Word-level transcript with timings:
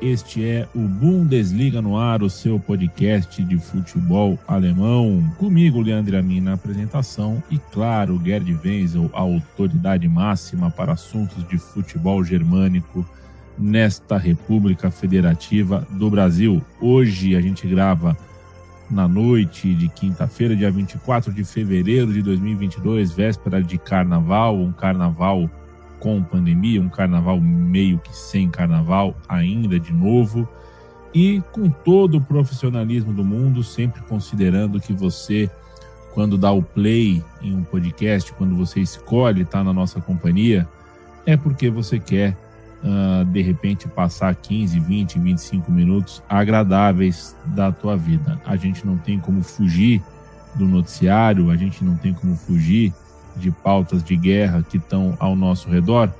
Este 0.00 0.44
é 0.44 0.68
o 0.74 0.80
Bundesliga 0.80 1.80
no 1.80 1.96
ar, 1.96 2.22
o 2.22 2.28
seu 2.28 2.60
podcast 2.60 3.42
de 3.42 3.58
futebol 3.58 4.38
alemão. 4.46 5.24
Comigo, 5.38 5.80
Leandro 5.80 6.18
Amin, 6.18 6.40
na 6.40 6.52
apresentação 6.52 7.42
e, 7.50 7.58
claro, 7.58 8.20
Gerd 8.22 8.58
Wenzel, 8.62 9.10
a 9.14 9.20
autoridade 9.20 10.06
máxima 10.06 10.70
para 10.70 10.92
assuntos 10.92 11.48
de 11.48 11.56
futebol 11.56 12.22
germânico 12.22 13.06
nesta 13.58 14.18
República 14.18 14.90
Federativa 14.90 15.86
do 15.90 16.10
Brasil. 16.10 16.62
Hoje 16.78 17.34
a 17.34 17.40
gente 17.40 17.66
grava 17.66 18.14
na 18.90 19.08
noite 19.08 19.74
de 19.74 19.88
quinta-feira, 19.88 20.54
dia 20.54 20.70
24 20.70 21.32
de 21.32 21.42
fevereiro 21.42 22.12
de 22.12 22.20
2022, 22.20 23.12
véspera 23.12 23.62
de 23.62 23.78
carnaval, 23.78 24.58
um 24.58 24.72
carnaval 24.72 25.50
com 25.98 26.22
pandemia, 26.22 26.80
um 26.80 26.88
carnaval 26.88 27.40
meio 27.40 27.98
que 27.98 28.14
sem 28.14 28.48
carnaval 28.48 29.16
ainda 29.28 29.78
de 29.78 29.92
novo, 29.92 30.48
e 31.14 31.42
com 31.52 31.70
todo 31.70 32.18
o 32.18 32.20
profissionalismo 32.20 33.12
do 33.12 33.24
mundo, 33.24 33.62
sempre 33.62 34.02
considerando 34.02 34.80
que 34.80 34.92
você, 34.92 35.50
quando 36.12 36.36
dá 36.36 36.52
o 36.52 36.62
play 36.62 37.24
em 37.40 37.54
um 37.54 37.64
podcast, 37.64 38.32
quando 38.34 38.54
você 38.54 38.80
escolhe 38.80 39.42
estar 39.42 39.64
na 39.64 39.72
nossa 39.72 40.00
companhia, 40.00 40.68
é 41.24 41.36
porque 41.36 41.70
você 41.70 41.98
quer, 41.98 42.36
uh, 42.82 43.24
de 43.24 43.40
repente, 43.40 43.88
passar 43.88 44.34
15, 44.34 44.78
20, 44.78 45.18
25 45.18 45.72
minutos 45.72 46.22
agradáveis 46.28 47.34
da 47.46 47.72
tua 47.72 47.96
vida. 47.96 48.38
A 48.44 48.56
gente 48.56 48.86
não 48.86 48.98
tem 48.98 49.18
como 49.18 49.42
fugir 49.42 50.02
do 50.54 50.66
noticiário, 50.66 51.50
a 51.50 51.56
gente 51.56 51.82
não 51.82 51.96
tem 51.96 52.12
como 52.12 52.36
fugir 52.36 52.92
de 53.36 53.50
pautas 53.50 54.02
de 54.02 54.16
guerra 54.16 54.64
que 54.68 54.76
estão 54.76 55.16
ao 55.18 55.36
nosso 55.36 55.68
redor. 55.68 56.10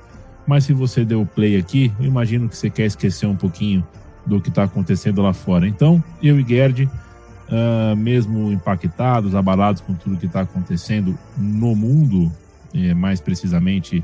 Mas 0.45 0.63
se 0.63 0.73
você 0.73 1.03
deu 1.03 1.25
play 1.25 1.57
aqui, 1.57 1.91
eu 1.99 2.05
imagino 2.05 2.47
que 2.47 2.55
você 2.55 2.69
quer 2.69 2.85
esquecer 2.85 3.25
um 3.25 3.35
pouquinho 3.35 3.85
do 4.25 4.39
que 4.39 4.49
está 4.49 4.63
acontecendo 4.63 5.21
lá 5.21 5.33
fora. 5.33 5.67
Então, 5.67 6.03
eu 6.21 6.39
e 6.39 6.45
Gerd, 6.47 6.85
uh, 6.85 7.95
mesmo 7.95 8.51
impactados, 8.51 9.35
abalados 9.35 9.81
com 9.81 9.93
tudo 9.93 10.17
que 10.17 10.25
está 10.25 10.41
acontecendo 10.41 11.17
no 11.37 11.75
mundo, 11.75 12.31
eh, 12.73 12.93
mais 12.93 13.19
precisamente 13.21 14.03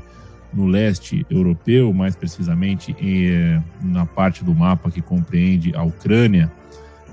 no 0.52 0.66
leste 0.66 1.26
europeu, 1.28 1.92
mais 1.92 2.14
precisamente 2.14 2.96
eh, 3.00 3.60
na 3.82 4.06
parte 4.06 4.44
do 4.44 4.54
mapa 4.54 4.90
que 4.90 5.02
compreende 5.02 5.74
a 5.74 5.82
Ucrânia, 5.82 6.50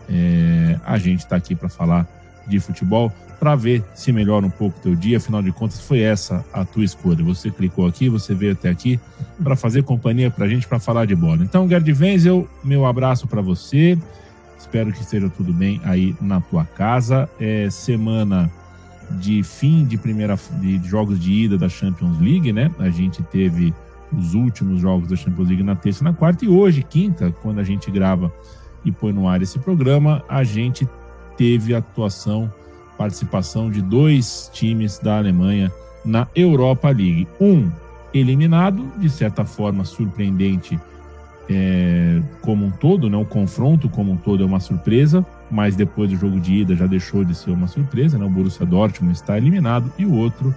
eh, 0.09 0.79
a 0.85 0.97
gente 0.97 1.19
está 1.19 1.35
aqui 1.35 1.55
para 1.55 1.69
falar 1.69 2.07
de 2.51 2.59
futebol 2.59 3.11
para 3.39 3.55
ver 3.55 3.83
se 3.95 4.11
melhora 4.11 4.45
um 4.45 4.49
pouco 4.51 4.77
o 4.77 4.81
teu 4.81 4.95
dia. 4.95 5.17
Afinal 5.17 5.41
de 5.41 5.51
contas, 5.51 5.79
foi 5.81 6.01
essa 6.01 6.45
a 6.53 6.63
tua 6.63 6.83
escolha. 6.83 7.23
Você 7.23 7.49
clicou 7.49 7.87
aqui, 7.87 8.07
você 8.07 8.35
veio 8.35 8.51
até 8.51 8.69
aqui 8.69 8.99
para 9.43 9.55
fazer 9.55 9.83
companhia 9.83 10.29
para 10.29 10.45
a 10.45 10.47
gente, 10.47 10.67
para 10.67 10.79
falar 10.79 11.05
de 11.05 11.15
bola. 11.15 11.43
Então, 11.43 11.67
Gerd 11.67 11.91
Wenzel, 11.91 12.47
meu 12.63 12.85
abraço 12.85 13.27
para 13.27 13.41
você. 13.41 13.97
Espero 14.59 14.93
que 14.93 15.01
esteja 15.01 15.27
tudo 15.27 15.51
bem 15.51 15.81
aí 15.83 16.15
na 16.21 16.39
tua 16.39 16.65
casa. 16.65 17.27
É 17.39 17.67
semana 17.71 18.51
de 19.19 19.41
fim 19.41 19.85
de 19.85 19.97
primeira 19.97 20.37
de 20.59 20.79
jogos 20.87 21.19
de 21.19 21.31
ida 21.31 21.57
da 21.57 21.67
Champions 21.67 22.19
League, 22.19 22.53
né? 22.53 22.71
A 22.77 22.89
gente 22.89 23.23
teve 23.23 23.73
os 24.15 24.33
últimos 24.35 24.79
jogos 24.79 25.09
da 25.09 25.15
Champions 25.15 25.47
League 25.47 25.63
na 25.63 25.75
terça 25.75 26.03
e 26.03 26.05
na 26.05 26.13
quarta 26.13 26.45
e 26.45 26.47
hoje, 26.47 26.83
quinta, 26.83 27.31
quando 27.41 27.59
a 27.59 27.63
gente 27.63 27.89
grava 27.89 28.31
e 28.85 28.91
põe 28.91 29.11
no 29.11 29.27
ar 29.27 29.41
esse 29.41 29.57
programa, 29.59 30.23
a 30.27 30.43
gente 30.43 30.87
teve 31.41 31.73
atuação 31.73 32.53
participação 32.95 33.71
de 33.71 33.81
dois 33.81 34.47
times 34.53 34.99
da 34.99 35.17
Alemanha 35.17 35.71
na 36.05 36.27
Europa 36.35 36.89
League. 36.89 37.27
Um 37.39 37.67
eliminado, 38.13 38.85
de 38.99 39.09
certa 39.09 39.43
forma 39.43 39.83
surpreendente 39.83 40.79
é, 41.49 42.21
como 42.41 42.67
um 42.67 42.69
todo, 42.69 43.09
né? 43.09 43.17
o 43.17 43.25
confronto 43.25 43.89
como 43.89 44.11
um 44.11 44.17
todo 44.17 44.43
é 44.43 44.45
uma 44.45 44.59
surpresa, 44.59 45.25
mas 45.49 45.75
depois 45.75 46.11
do 46.11 46.15
jogo 46.15 46.39
de 46.39 46.57
ida 46.57 46.75
já 46.75 46.85
deixou 46.85 47.25
de 47.25 47.33
ser 47.33 47.49
uma 47.49 47.67
surpresa, 47.67 48.19
né? 48.19 48.25
o 48.25 48.29
Borussia 48.29 48.63
Dortmund 48.63 49.15
está 49.15 49.35
eliminado 49.35 49.91
e 49.97 50.05
o 50.05 50.13
outro 50.13 50.53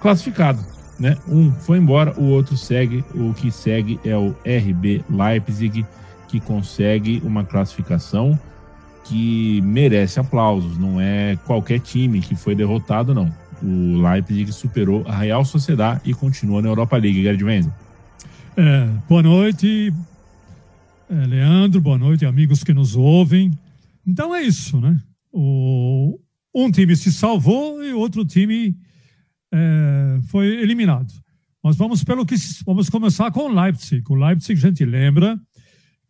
classificado. 0.00 0.60
Né? 0.96 1.16
Um 1.26 1.50
foi 1.50 1.78
embora, 1.78 2.14
o 2.16 2.26
outro 2.26 2.56
segue, 2.56 3.04
o 3.12 3.34
que 3.34 3.50
segue 3.50 3.98
é 4.04 4.16
o 4.16 4.30
RB 4.46 5.04
Leipzig, 5.10 5.84
que 6.28 6.38
consegue 6.38 7.20
uma 7.24 7.42
classificação 7.42 8.38
que 9.08 9.60
merece 9.62 10.20
aplausos. 10.20 10.78
Não 10.78 11.00
é 11.00 11.36
qualquer 11.46 11.80
time 11.80 12.20
que 12.20 12.34
foi 12.34 12.54
derrotado, 12.54 13.14
não. 13.14 13.32
O 13.62 14.00
Leipzig 14.02 14.52
superou 14.52 15.04
a 15.08 15.16
Real 15.16 15.44
Sociedade 15.44 16.02
e 16.04 16.14
continua 16.14 16.62
na 16.62 16.68
Europa 16.68 16.96
League. 16.96 17.22
Gerd 17.22 17.42
Wenzel. 17.42 17.72
É, 18.56 18.88
boa 19.08 19.22
noite, 19.22 19.92
é, 21.08 21.26
Leandro. 21.26 21.80
Boa 21.80 21.98
noite, 21.98 22.26
amigos 22.26 22.62
que 22.62 22.74
nos 22.74 22.94
ouvem. 22.94 23.50
Então 24.06 24.34
é 24.34 24.42
isso, 24.42 24.80
né? 24.80 25.00
O, 25.32 26.18
um 26.54 26.70
time 26.70 26.94
se 26.96 27.12
salvou 27.12 27.82
e 27.82 27.92
outro 27.92 28.24
time 28.24 28.76
é, 29.52 30.20
foi 30.28 30.46
eliminado. 30.60 31.12
Mas 31.62 31.76
vamos 31.76 32.04
pelo 32.04 32.24
que 32.24 32.34
vamos 32.64 32.88
começar 32.88 33.30
com 33.30 33.40
o 33.40 33.62
Leipzig. 33.62 34.02
O 34.08 34.14
Leipzig, 34.14 34.58
a 34.58 34.68
gente 34.68 34.84
lembra, 34.84 35.38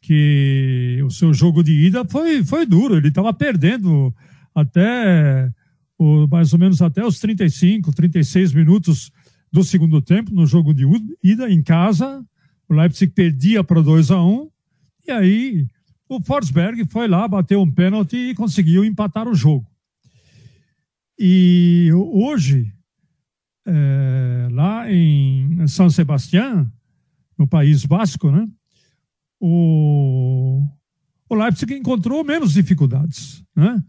que 0.00 1.00
o 1.04 1.10
seu 1.10 1.32
jogo 1.34 1.62
de 1.62 1.72
ida 1.72 2.04
foi, 2.04 2.44
foi 2.44 2.64
duro. 2.64 2.96
Ele 2.96 3.08
estava 3.08 3.32
perdendo 3.32 4.14
até 4.54 5.50
o, 5.98 6.26
mais 6.26 6.52
ou 6.52 6.58
menos 6.58 6.80
até 6.80 7.04
os 7.04 7.18
35, 7.18 7.92
36 7.92 8.52
minutos 8.52 9.10
do 9.52 9.64
segundo 9.64 10.00
tempo 10.00 10.32
no 10.32 10.46
jogo 10.46 10.72
de 10.72 10.84
ida 11.22 11.50
em 11.50 11.62
casa. 11.62 12.24
O 12.68 12.74
Leipzig 12.74 13.12
perdia 13.12 13.64
para 13.64 13.82
2 13.82 14.10
a 14.10 14.22
1 14.22 14.50
e 15.06 15.10
aí 15.10 15.66
o 16.08 16.20
Forsberg 16.20 16.86
foi 16.86 17.08
lá, 17.08 17.26
bateu 17.26 17.60
um 17.60 17.70
pênalti 17.70 18.16
e 18.16 18.34
conseguiu 18.34 18.84
empatar 18.84 19.28
o 19.28 19.34
jogo. 19.34 19.66
E 21.18 21.90
hoje, 21.92 22.72
é, 23.66 24.48
lá 24.52 24.90
em 24.90 25.66
São 25.66 25.90
Sebastião, 25.90 26.70
no 27.36 27.46
País 27.46 27.84
Basco, 27.84 28.30
né? 28.30 28.48
O, 29.40 30.62
o 31.28 31.34
Leipzig 31.34 31.74
encontrou 31.74 32.24
menos 32.24 32.52
dificuldades. 32.52 33.44
Né? 33.54 33.82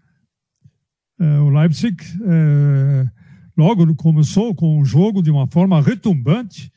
É, 1.19 1.39
o 1.39 1.49
Leipzig 1.49 1.95
é, 2.23 3.09
logo 3.57 3.95
começou 3.95 4.53
com 4.53 4.79
o 4.79 4.85
jogo 4.85 5.21
de 5.21 5.31
uma 5.31 5.47
forma 5.47 5.81
retumbante, 5.81 6.71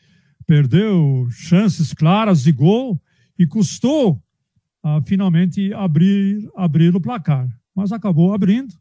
perdeu 0.47 1.28
chances 1.31 1.93
claras 1.93 2.43
de 2.43 2.53
gol 2.53 3.00
e 3.38 3.47
custou 3.47 4.22
a, 4.83 5.00
finalmente 5.03 5.72
abrir, 5.75 6.50
abrir 6.56 6.94
o 6.94 7.00
placar. 7.00 7.49
Mas 7.75 7.93
acabou 7.93 8.34
abrindo. 8.34 8.75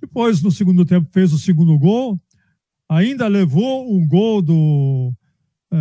Depois, 0.00 0.42
no 0.42 0.50
segundo 0.50 0.84
tempo, 0.84 1.08
fez 1.12 1.32
o 1.32 1.38
segundo 1.38 1.78
gol. 1.78 2.20
Ainda 2.88 3.28
levou 3.28 3.94
um 3.94 4.06
gol 4.06 4.42
do, 4.42 5.12
é, 5.72 5.76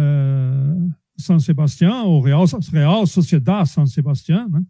são 1.21 1.39
Sebastião, 1.39 2.07
ou 2.07 2.21
Real, 2.21 2.45
Real 2.71 3.07
Sociedade 3.07 3.69
São 3.69 3.85
Sebastião, 3.85 4.49
né? 4.49 4.63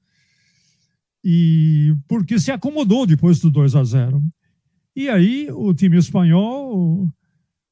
E 1.23 1.95
porque 2.07 2.39
se 2.39 2.51
acomodou 2.51 3.05
depois 3.05 3.39
do 3.39 3.51
2 3.51 3.75
a 3.75 3.83
0. 3.83 4.23
E 4.95 5.09
aí 5.09 5.49
o 5.51 5.73
time 5.73 5.97
espanhol 5.97 7.09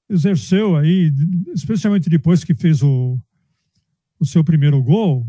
exerceu 0.09 0.75
aí, 0.75 1.11
especialmente 1.53 2.09
depois 2.09 2.43
que 2.43 2.53
fez 2.53 2.81
o, 2.81 3.19
o 4.19 4.25
seu 4.25 4.43
primeiro 4.43 4.81
gol, 4.81 5.27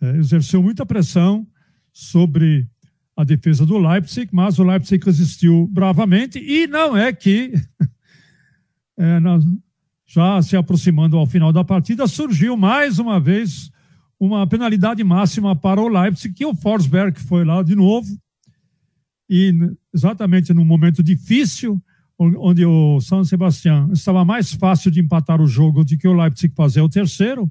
é, 0.00 0.16
exerceu 0.16 0.62
muita 0.62 0.84
pressão 0.84 1.46
sobre 1.92 2.68
a 3.16 3.24
defesa 3.24 3.64
do 3.64 3.78
Leipzig, 3.78 4.28
mas 4.32 4.58
o 4.58 4.64
Leipzig 4.64 5.04
resistiu 5.04 5.66
bravamente 5.68 6.38
e 6.38 6.66
não 6.66 6.96
é 6.96 7.12
que 7.12 7.52
é, 8.98 9.18
já 10.06 10.40
se 10.40 10.56
aproximando 10.56 11.16
ao 11.16 11.26
final 11.26 11.52
da 11.52 11.64
partida, 11.64 12.06
surgiu 12.06 12.56
mais 12.56 12.98
uma 12.98 13.18
vez 13.18 13.70
uma 14.18 14.46
penalidade 14.46 15.02
máxima 15.02 15.54
para 15.54 15.80
o 15.80 15.88
Leipzig, 15.88 16.32
que 16.32 16.46
o 16.46 16.54
Forsberg 16.54 17.20
foi 17.20 17.44
lá 17.44 17.62
de 17.62 17.74
novo, 17.74 18.16
e 19.28 19.52
exatamente 19.92 20.54
no 20.54 20.64
momento 20.64 21.02
difícil, 21.02 21.82
onde 22.18 22.64
o 22.64 23.00
São 23.00 23.24
Sebastião 23.24 23.92
estava 23.92 24.24
mais 24.24 24.52
fácil 24.52 24.90
de 24.90 25.00
empatar 25.00 25.40
o 25.40 25.46
jogo 25.46 25.84
do 25.84 25.98
que 25.98 26.08
o 26.08 26.14
Leipzig 26.14 26.54
fazer 26.54 26.80
o 26.80 26.88
terceiro, 26.88 27.50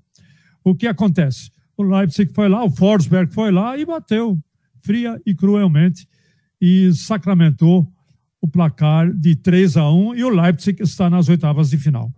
o 0.63 0.73
que 0.73 0.87
acontece? 0.87 1.51
O 1.77 1.83
Leipzig 1.83 2.33
foi 2.33 2.49
lá, 2.49 2.63
o 2.63 2.71
Forsberg 2.71 3.31
foi 3.33 3.51
lá 3.51 3.77
e 3.77 3.85
bateu, 3.85 4.39
fria 4.81 5.21
e 5.25 5.35
cruelmente 5.35 6.07
e 6.59 6.91
sacramentou 6.93 7.87
o 8.41 8.47
placar 8.47 9.11
de 9.11 9.35
3 9.35 9.77
a 9.77 9.91
1 9.91 10.15
e 10.15 10.23
o 10.23 10.29
Leipzig 10.29 10.81
está 10.81 11.09
nas 11.09 11.29
oitavas 11.29 11.69
de 11.69 11.77
final. 11.77 12.11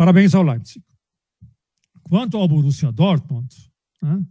Parabéns 0.00 0.34
ao 0.34 0.42
Leipzig. 0.42 0.82
Quanto 2.04 2.38
ao 2.38 2.48
Borussia 2.48 2.90
Dortmund, 2.90 3.54
né, 4.00 4.24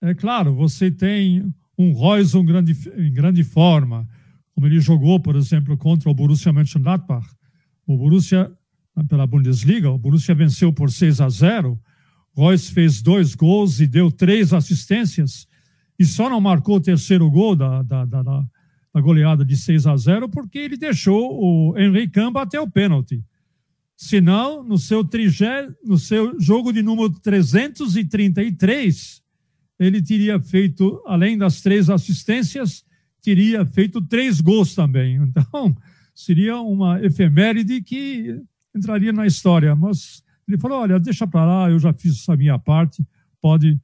é 0.00 0.14
claro, 0.14 0.54
você 0.54 0.90
tem 0.90 1.44
um 1.76 1.92
Reus 1.92 2.34
em 2.34 2.42
grande, 2.42 2.72
em 2.96 3.12
grande 3.12 3.44
forma, 3.44 4.08
como 4.54 4.66
ele 4.66 4.80
jogou, 4.80 5.20
por 5.20 5.36
exemplo, 5.36 5.76
contra 5.76 6.08
o 6.08 6.14
Borussia 6.14 6.50
Mönchengladbach. 6.50 7.28
O 7.86 7.94
Borussia, 7.94 8.50
pela 9.06 9.26
Bundesliga, 9.26 9.90
o 9.90 9.98
Borussia 9.98 10.34
venceu 10.34 10.72
por 10.72 10.90
6 10.90 11.20
a 11.20 11.28
0. 11.28 11.78
Reus 12.34 12.70
fez 12.70 13.02
dois 13.02 13.34
gols 13.34 13.80
e 13.80 13.86
deu 13.86 14.10
três 14.10 14.54
assistências 14.54 15.46
e 15.98 16.06
só 16.06 16.30
não 16.30 16.40
marcou 16.40 16.76
o 16.76 16.80
terceiro 16.80 17.30
gol 17.30 17.54
da, 17.54 17.82
da, 17.82 18.06
da, 18.06 18.22
da 18.22 19.00
goleada 19.02 19.44
de 19.44 19.58
6 19.58 19.86
a 19.86 19.94
0 19.94 20.30
porque 20.30 20.58
ele 20.58 20.78
deixou 20.78 21.38
o 21.38 21.78
Henrique 21.78 22.14
Camba 22.14 22.40
até 22.40 22.58
o 22.58 22.70
pênalti. 22.70 23.22
Senão, 24.02 24.64
no 24.64 24.78
seu, 24.78 25.04
trigé, 25.04 25.68
no 25.84 25.98
seu 25.98 26.40
jogo 26.40 26.72
de 26.72 26.82
número 26.82 27.10
333, 27.10 29.22
ele 29.78 30.00
teria 30.00 30.40
feito, 30.40 31.02
além 31.06 31.36
das 31.36 31.60
três 31.60 31.90
assistências, 31.90 32.82
teria 33.20 33.66
feito 33.66 34.00
três 34.00 34.40
gols 34.40 34.74
também. 34.74 35.20
Então, 35.28 35.76
seria 36.14 36.58
uma 36.62 36.98
efeméride 37.04 37.82
que 37.82 38.40
entraria 38.74 39.12
na 39.12 39.26
história. 39.26 39.76
Mas 39.76 40.24
ele 40.48 40.56
falou: 40.56 40.80
olha, 40.80 40.98
deixa 40.98 41.26
para 41.26 41.44
lá, 41.44 41.70
eu 41.70 41.78
já 41.78 41.92
fiz 41.92 42.26
a 42.26 42.34
minha 42.34 42.58
parte, 42.58 43.06
pode 43.38 43.78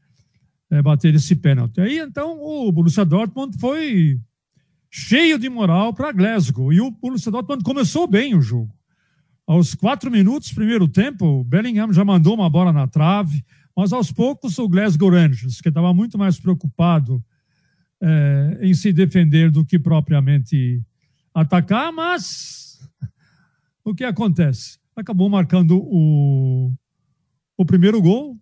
é, 0.71 0.81
bater 0.81 1.15
esse 1.15 1.37
pênalti. 1.37 1.79
Aí, 1.79 1.99
então, 1.99 2.41
o 2.41 2.73
Borussia 2.73 3.05
Dortmund 3.05 3.59
foi 3.59 4.19
cheio 4.91 5.39
de 5.39 5.51
moral 5.51 5.93
para 5.93 6.11
Glasgow. 6.11 6.73
E 6.73 6.81
o 6.81 6.91
Borussia 6.91 7.31
Dortmund 7.31 7.63
começou 7.63 8.07
bem 8.07 8.35
o 8.35 8.41
jogo. 8.41 8.75
Aos 9.47 9.77
quatro 9.77 10.11
minutos, 10.11 10.53
primeiro 10.53 10.89
tempo, 10.89 11.25
o 11.25 11.45
Bellingham 11.45 11.93
já 11.93 12.05
mandou 12.05 12.35
uma 12.35 12.51
bola 12.51 12.73
na 12.73 12.89
trave, 12.89 13.45
mas 13.77 13.93
aos 13.93 14.11
poucos 14.11 14.59
o 14.59 14.69
Glasgow 14.69 15.09
Rangers, 15.09 15.61
que 15.61 15.69
estava 15.69 15.95
muito 15.95 16.19
mais 16.19 16.41
preocupado 16.41 17.25
é, 18.01 18.59
em 18.63 18.75
se 18.75 18.93
defender 18.93 19.53
do 19.53 19.65
que 19.65 19.79
propriamente 19.79 20.83
atacar, 21.33 21.93
mas 21.93 22.81
o 23.85 23.95
que 23.95 24.03
acontece? 24.03 24.81
Acabou 24.97 25.29
marcando 25.29 25.79
o, 25.79 26.75
o 27.57 27.65
primeiro 27.65 28.03
gol, 28.03 28.37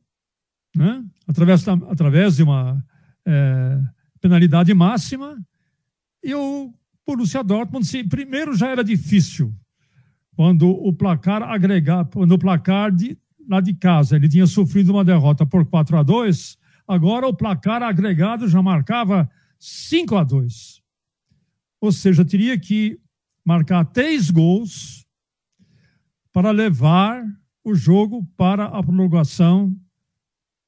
né? 0.74 1.04
através, 1.28 1.68
através 1.68 2.36
de 2.36 2.44
uma 2.44 2.82
é, 3.26 3.78
penalidade 4.22 4.72
máxima, 4.72 5.36
e 6.22 6.34
o 6.34 6.72
Borussia 7.06 7.44
Dortmund, 7.44 7.86
se, 7.86 8.02
primeiro 8.04 8.56
já 8.56 8.68
era 8.68 8.82
difícil, 8.82 9.54
quando 10.36 10.69
o 10.69 10.92
placar 10.92 11.42
agregar, 11.42 12.04
quando 12.06 12.32
o 12.32 12.38
placar 12.38 12.90
de, 12.92 13.16
lá 13.48 13.60
de 13.60 13.75
casa 13.75 14.16
ele 14.16 14.28
tinha 14.28 14.46
sofrido 14.46 14.92
uma 14.92 15.04
derrota 15.04 15.46
por 15.46 15.64
4 15.64 15.96
a 15.96 16.02
2, 16.02 16.58
agora 16.86 17.26
o 17.26 17.34
placar 17.34 17.82
agregado 17.82 18.48
já 18.48 18.60
marcava 18.60 19.31
5 19.58 20.16
a 20.16 20.25
2. 20.25 20.82
Ou 21.81 21.92
seja, 21.92 22.25
teria 22.25 22.58
que 22.58 22.98
marcar 23.44 23.84
três 23.84 24.31
gols 24.31 25.06
para 26.32 26.50
levar 26.50 27.25
o 27.62 27.75
jogo 27.75 28.26
para 28.37 28.64
a 28.64 28.82
prorrogação 28.82 29.75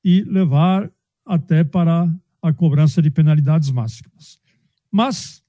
e 0.04 0.22
levar 0.22 0.90
até 1.24 1.64
para 1.64 2.08
a 2.40 2.52
cobrança 2.52 3.02
de 3.02 3.10
penalidades 3.10 3.70
máximas. 3.70 4.38
Mas 4.90 5.42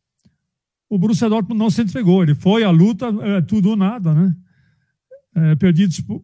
o 0.89 0.97
Borussia 0.97 1.29
Dortmund 1.29 1.59
não 1.59 1.69
se 1.69 1.81
entregou. 1.81 2.23
Ele 2.23 2.35
foi 2.35 2.63
à 2.63 2.69
luta, 2.69 3.07
é, 3.21 3.41
tudo 3.41 3.69
ou 3.69 3.75
nada, 3.75 4.13
né? 4.13 4.35
É, 5.35 5.55
perdidos 5.55 5.99
por, 6.01 6.23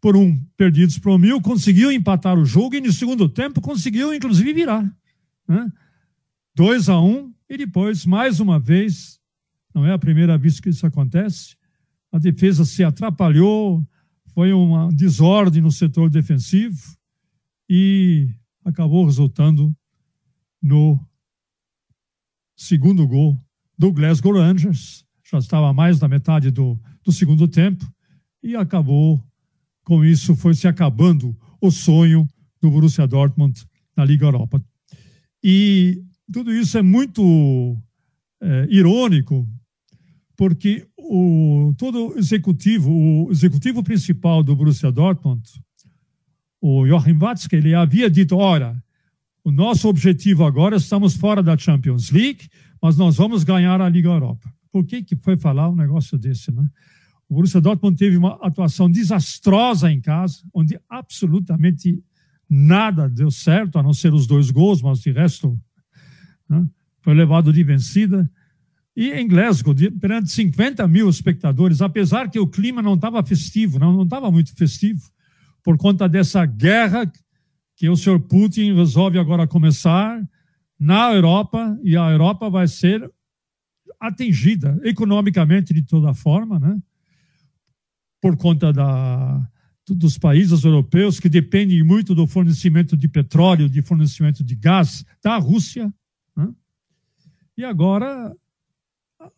por, 0.00 0.16
um, 0.16 0.38
perdidos 0.56 0.98
por 0.98 1.18
mil, 1.18 1.40
conseguiu 1.40 1.90
empatar 1.90 2.38
o 2.38 2.44
jogo 2.44 2.74
e 2.74 2.80
no 2.80 2.92
segundo 2.92 3.28
tempo 3.28 3.60
conseguiu, 3.60 4.12
inclusive, 4.12 4.52
virar. 4.52 4.84
Né? 5.48 5.72
2 6.54 6.88
a 6.88 7.00
1 7.00 7.08
um, 7.08 7.34
e 7.48 7.56
depois, 7.56 8.04
mais 8.04 8.40
uma 8.40 8.60
vez, 8.60 9.18
não 9.74 9.86
é 9.86 9.92
a 9.92 9.98
primeira 9.98 10.36
vez 10.36 10.60
que 10.60 10.68
isso 10.68 10.86
acontece, 10.86 11.56
a 12.12 12.18
defesa 12.18 12.64
se 12.64 12.84
atrapalhou, 12.84 13.84
foi 14.26 14.52
uma 14.52 14.88
desordem 14.92 15.62
no 15.62 15.70
setor 15.70 16.10
defensivo 16.10 16.96
e 17.68 18.28
acabou 18.64 19.04
resultando 19.04 19.74
no 20.60 20.98
segundo 22.56 23.06
gol 23.06 23.38
do 23.78 23.92
Glasgow 23.92 24.32
Rangers, 24.32 25.04
já 25.30 25.38
estava 25.38 25.72
mais 25.72 25.98
da 25.98 26.08
metade 26.08 26.50
do, 26.50 26.78
do 27.02 27.12
segundo 27.12 27.48
tempo, 27.48 27.84
e 28.42 28.54
acabou, 28.54 29.22
com 29.82 30.04
isso, 30.04 30.36
foi 30.36 30.54
se 30.54 30.68
acabando 30.68 31.36
o 31.60 31.70
sonho 31.70 32.28
do 32.60 32.70
Borussia 32.70 33.06
Dortmund 33.06 33.66
na 33.96 34.04
Liga 34.04 34.26
Europa. 34.26 34.62
E 35.42 36.02
tudo 36.32 36.52
isso 36.52 36.76
é 36.76 36.82
muito 36.82 37.76
é, 38.40 38.66
irônico, 38.70 39.48
porque 40.36 40.86
o, 40.96 41.72
todo 41.78 42.18
executivo, 42.18 42.90
o 42.90 43.30
executivo 43.30 43.82
principal 43.82 44.42
do 44.42 44.54
Borussia 44.54 44.90
Dortmund, 44.90 45.42
o 46.60 46.86
Joachim 46.86 47.18
Watzke, 47.18 47.56
ele 47.56 47.74
havia 47.74 48.10
dito, 48.10 48.36
ora, 48.36 48.82
o 49.44 49.52
nosso 49.52 49.88
objetivo 49.88 50.44
agora, 50.44 50.76
estamos 50.76 51.14
fora 51.14 51.42
da 51.42 51.56
Champions 51.56 52.10
League, 52.10 52.48
mas 52.80 52.96
nós 52.96 53.16
vamos 53.16 53.44
ganhar 53.44 53.78
a 53.80 53.88
Liga 53.90 54.08
Europa. 54.08 54.50
Por 54.72 54.86
que, 54.86 55.02
que 55.02 55.14
foi 55.14 55.36
falar 55.36 55.68
um 55.68 55.76
negócio 55.76 56.16
desse, 56.16 56.50
né? 56.50 56.66
O 57.28 57.34
Borussia 57.34 57.60
Dortmund 57.60 57.96
teve 57.96 58.16
uma 58.16 58.38
atuação 58.42 58.90
desastrosa 58.90 59.90
em 59.90 60.00
casa, 60.00 60.38
onde 60.52 60.78
absolutamente 60.88 62.02
nada 62.48 63.08
deu 63.08 63.30
certo, 63.30 63.78
a 63.78 63.82
não 63.82 63.92
ser 63.92 64.12
os 64.12 64.26
dois 64.26 64.50
gols, 64.50 64.82
mas 64.82 65.00
de 65.00 65.10
resto 65.10 65.58
né? 66.48 66.66
foi 67.00 67.14
levado 67.14 67.52
de 67.52 67.62
vencida. 67.62 68.30
E 68.96 69.10
em 69.10 69.26
Glasgow, 69.26 69.74
de, 69.74 69.90
perante 69.90 70.30
50 70.30 70.86
mil 70.86 71.08
espectadores, 71.08 71.82
apesar 71.82 72.30
que 72.30 72.38
o 72.38 72.46
clima 72.46 72.80
não 72.80 72.94
estava 72.94 73.22
festivo, 73.22 73.78
não 73.78 74.02
estava 74.04 74.30
muito 74.30 74.54
festivo, 74.54 75.02
por 75.62 75.76
conta 75.76 76.08
dessa 76.08 76.44
guerra 76.46 77.10
que 77.76 77.88
o 77.88 77.96
senhor 77.96 78.20
Putin 78.20 78.74
resolve 78.74 79.18
agora 79.18 79.46
começar 79.46 80.22
na 80.78 81.12
Europa, 81.12 81.78
e 81.82 81.96
a 81.96 82.10
Europa 82.10 82.50
vai 82.50 82.68
ser 82.68 83.10
atingida 83.98 84.78
economicamente 84.84 85.72
de 85.72 85.82
toda 85.82 86.12
forma, 86.12 86.58
né? 86.58 86.78
por 88.20 88.36
conta 88.36 88.72
da, 88.72 89.50
dos 89.86 90.18
países 90.18 90.64
europeus 90.64 91.20
que 91.20 91.28
dependem 91.28 91.82
muito 91.82 92.14
do 92.14 92.26
fornecimento 92.26 92.96
de 92.96 93.08
petróleo, 93.08 93.68
de 93.68 93.82
fornecimento 93.82 94.42
de 94.42 94.54
gás 94.54 95.04
da 95.22 95.36
Rússia. 95.36 95.92
Né? 96.36 96.48
E 97.56 97.64
agora 97.64 98.34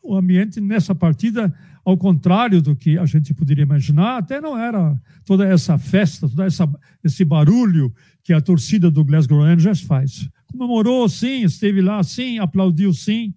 o 0.02 0.16
ambiente 0.16 0.60
nessa 0.60 0.94
partida, 0.94 1.52
ao 1.86 1.96
contrário 1.96 2.60
do 2.60 2.74
que 2.74 2.98
a 2.98 3.06
gente 3.06 3.32
poderia 3.32 3.62
imaginar, 3.62 4.18
até 4.18 4.40
não 4.40 4.58
era 4.58 5.00
toda 5.24 5.46
essa 5.46 5.78
festa, 5.78 6.28
todo 6.28 6.42
essa, 6.42 6.68
esse 7.02 7.24
barulho 7.24 7.94
que 8.24 8.32
a 8.32 8.40
torcida 8.40 8.90
do 8.90 9.04
Glasgow 9.04 9.40
Rangers 9.40 9.80
faz 9.80 10.28
comemorou 10.56 11.08
sim, 11.08 11.42
esteve 11.42 11.80
lá 11.80 12.02
sim, 12.02 12.38
aplaudiu 12.38 12.92
sim 12.92 13.34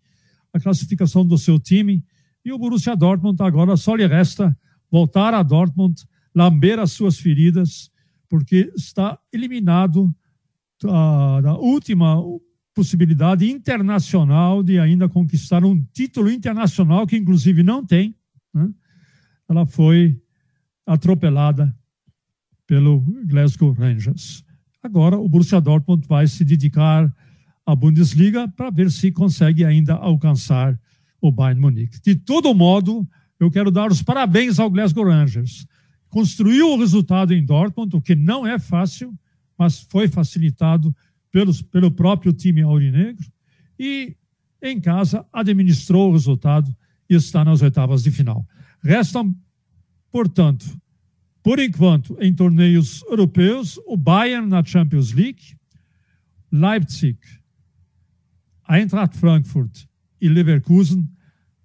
a 0.53 0.59
classificação 0.59 1.25
do 1.25 1.37
seu 1.37 1.59
time. 1.59 2.03
E 2.43 2.51
o 2.51 2.57
Borussia 2.57 2.95
Dortmund 2.95 3.41
agora 3.43 3.75
só 3.75 3.93
lhe 3.93 4.07
resta 4.07 4.57
voltar 4.89 5.33
a 5.33 5.43
Dortmund, 5.43 6.01
lamber 6.33 6.79
as 6.79 6.91
suas 6.91 7.19
feridas, 7.19 7.91
porque 8.27 8.71
está 8.75 9.19
eliminado 9.31 10.05
uh, 10.85 11.41
da 11.41 11.55
última 11.55 12.17
possibilidade 12.73 13.49
internacional 13.49 14.63
de 14.63 14.79
ainda 14.79 15.09
conquistar 15.09 15.65
um 15.65 15.83
título 15.93 16.31
internacional 16.31 17.05
que 17.05 17.17
inclusive 17.17 17.61
não 17.61 17.85
tem. 17.85 18.15
Né? 18.53 18.69
Ela 19.47 19.65
foi 19.65 20.21
atropelada 20.85 21.75
pelo 22.65 23.01
Glasgow 23.25 23.71
Rangers. 23.71 24.43
Agora 24.81 25.17
o 25.17 25.27
Borussia 25.27 25.59
Dortmund 25.59 26.07
vai 26.07 26.27
se 26.27 26.45
dedicar 26.45 27.13
à 27.65 27.75
Bundesliga 27.75 28.47
para 28.47 28.69
ver 28.69 28.91
se 28.91 29.11
consegue 29.11 29.65
ainda 29.65 29.93
alcançar 29.93 30.79
o 31.21 31.31
Bayern 31.31 31.61
Munique. 31.61 32.01
De 32.01 32.15
todo 32.15 32.53
modo, 32.53 33.07
eu 33.39 33.51
quero 33.51 33.71
dar 33.71 33.91
os 33.91 34.01
parabéns 34.01 34.59
ao 34.59 34.69
Glasgow 34.69 35.05
Rangers. 35.05 35.65
Construiu 36.09 36.73
o 36.73 36.79
resultado 36.79 37.33
em 37.33 37.45
Dortmund, 37.45 37.95
o 37.95 38.01
que 38.01 38.15
não 38.15 38.47
é 38.47 38.57
fácil, 38.57 39.13
mas 39.57 39.81
foi 39.81 40.07
facilitado 40.07 40.95
pelos, 41.31 41.61
pelo 41.61 41.91
próprio 41.91 42.33
time 42.33 42.61
aurinegro 42.61 43.25
e 43.77 44.15
em 44.61 44.79
casa 44.79 45.25
administrou 45.31 46.09
o 46.09 46.13
resultado 46.13 46.75
e 47.09 47.15
está 47.15 47.43
nas 47.43 47.61
oitavas 47.61 48.03
de 48.03 48.11
final. 48.11 48.45
Restam, 48.83 49.35
portanto, 50.11 50.65
por 51.41 51.59
enquanto, 51.59 52.17
em 52.19 52.33
torneios 52.33 53.03
europeus, 53.03 53.79
o 53.87 53.97
Bayern 53.97 54.47
na 54.47 54.63
Champions 54.63 55.11
League, 55.11 55.57
Leipzig 56.51 57.17
Eintracht 58.69 59.17
Frankfurt 59.17 59.85
e 60.21 60.29
Leverkusen 60.29 61.09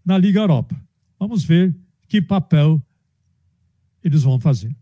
na 0.04 0.16
Liga 0.16 0.40
Europa. 0.40 0.74
Vamos 1.18 1.44
ver 1.44 1.76
que 2.08 2.22
papel 2.22 2.82
eles 4.02 4.22
vão 4.22 4.40
fazer. 4.40 4.74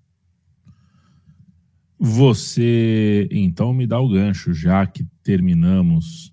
Você 1.99 3.28
então 3.31 3.73
me 3.73 3.87
dá 3.87 3.99
o 3.99 4.09
gancho, 4.09 4.54
já 4.54 4.87
que 4.87 5.04
terminamos 5.23 6.31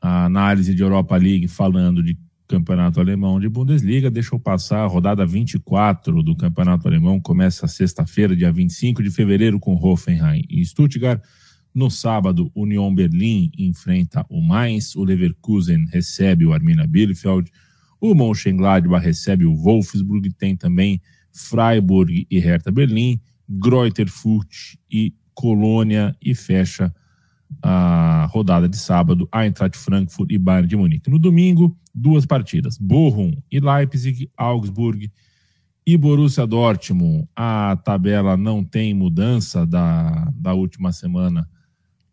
a 0.00 0.24
análise 0.24 0.74
de 0.74 0.82
Europa 0.82 1.16
League 1.16 1.46
falando 1.46 2.02
de 2.02 2.16
Campeonato 2.52 3.00
Alemão 3.00 3.40
de 3.40 3.48
Bundesliga. 3.48 4.10
Deixa 4.10 4.34
eu 4.34 4.38
passar 4.38 4.80
a 4.80 4.86
rodada 4.86 5.24
24 5.24 6.22
do 6.22 6.36
Campeonato 6.36 6.86
Alemão. 6.86 7.18
Começa 7.18 7.66
sexta-feira, 7.66 8.36
dia 8.36 8.52
25 8.52 9.02
de 9.02 9.10
fevereiro, 9.10 9.58
com 9.58 9.74
Hoffenheim 9.74 10.44
e 10.50 10.62
Stuttgart. 10.62 11.22
No 11.74 11.90
sábado, 11.90 12.52
Union 12.54 12.94
Berlim 12.94 13.50
enfrenta 13.56 14.26
o 14.28 14.42
Mainz, 14.42 14.94
o 14.94 15.02
Leverkusen 15.02 15.86
recebe 15.90 16.44
o 16.44 16.52
Arminia 16.52 16.86
Bielefeld, 16.86 17.50
o 17.98 18.14
Mönchengladbach 18.14 19.02
recebe 19.02 19.46
o 19.46 19.56
Wolfsburg, 19.56 20.30
tem 20.34 20.54
também 20.54 21.00
Freiburg 21.32 22.26
e 22.30 22.38
Hertha 22.38 22.70
Berlim, 22.70 23.18
Greuther 23.48 24.10
Fürth 24.10 24.76
e 24.90 25.14
Colônia 25.32 26.14
e 26.20 26.34
fecha 26.34 26.94
a 27.62 28.26
rodada 28.30 28.68
de 28.68 28.76
sábado, 28.76 29.26
Eintracht 29.34 29.78
Frankfurt 29.78 30.30
e 30.30 30.36
Bayern 30.36 30.68
de 30.68 30.76
Munique. 30.76 31.10
No 31.10 31.18
domingo, 31.18 31.74
duas 31.94 32.24
partidas, 32.24 32.78
Bochum 32.78 33.32
e 33.50 33.60
Leipzig, 33.60 34.30
Augsburg 34.36 35.10
e 35.86 35.96
Borussia 35.96 36.46
Dortmund. 36.46 37.28
A 37.34 37.76
tabela 37.76 38.36
não 38.36 38.64
tem 38.64 38.94
mudança 38.94 39.66
da, 39.66 40.32
da 40.34 40.54
última 40.54 40.92
semana 40.92 41.48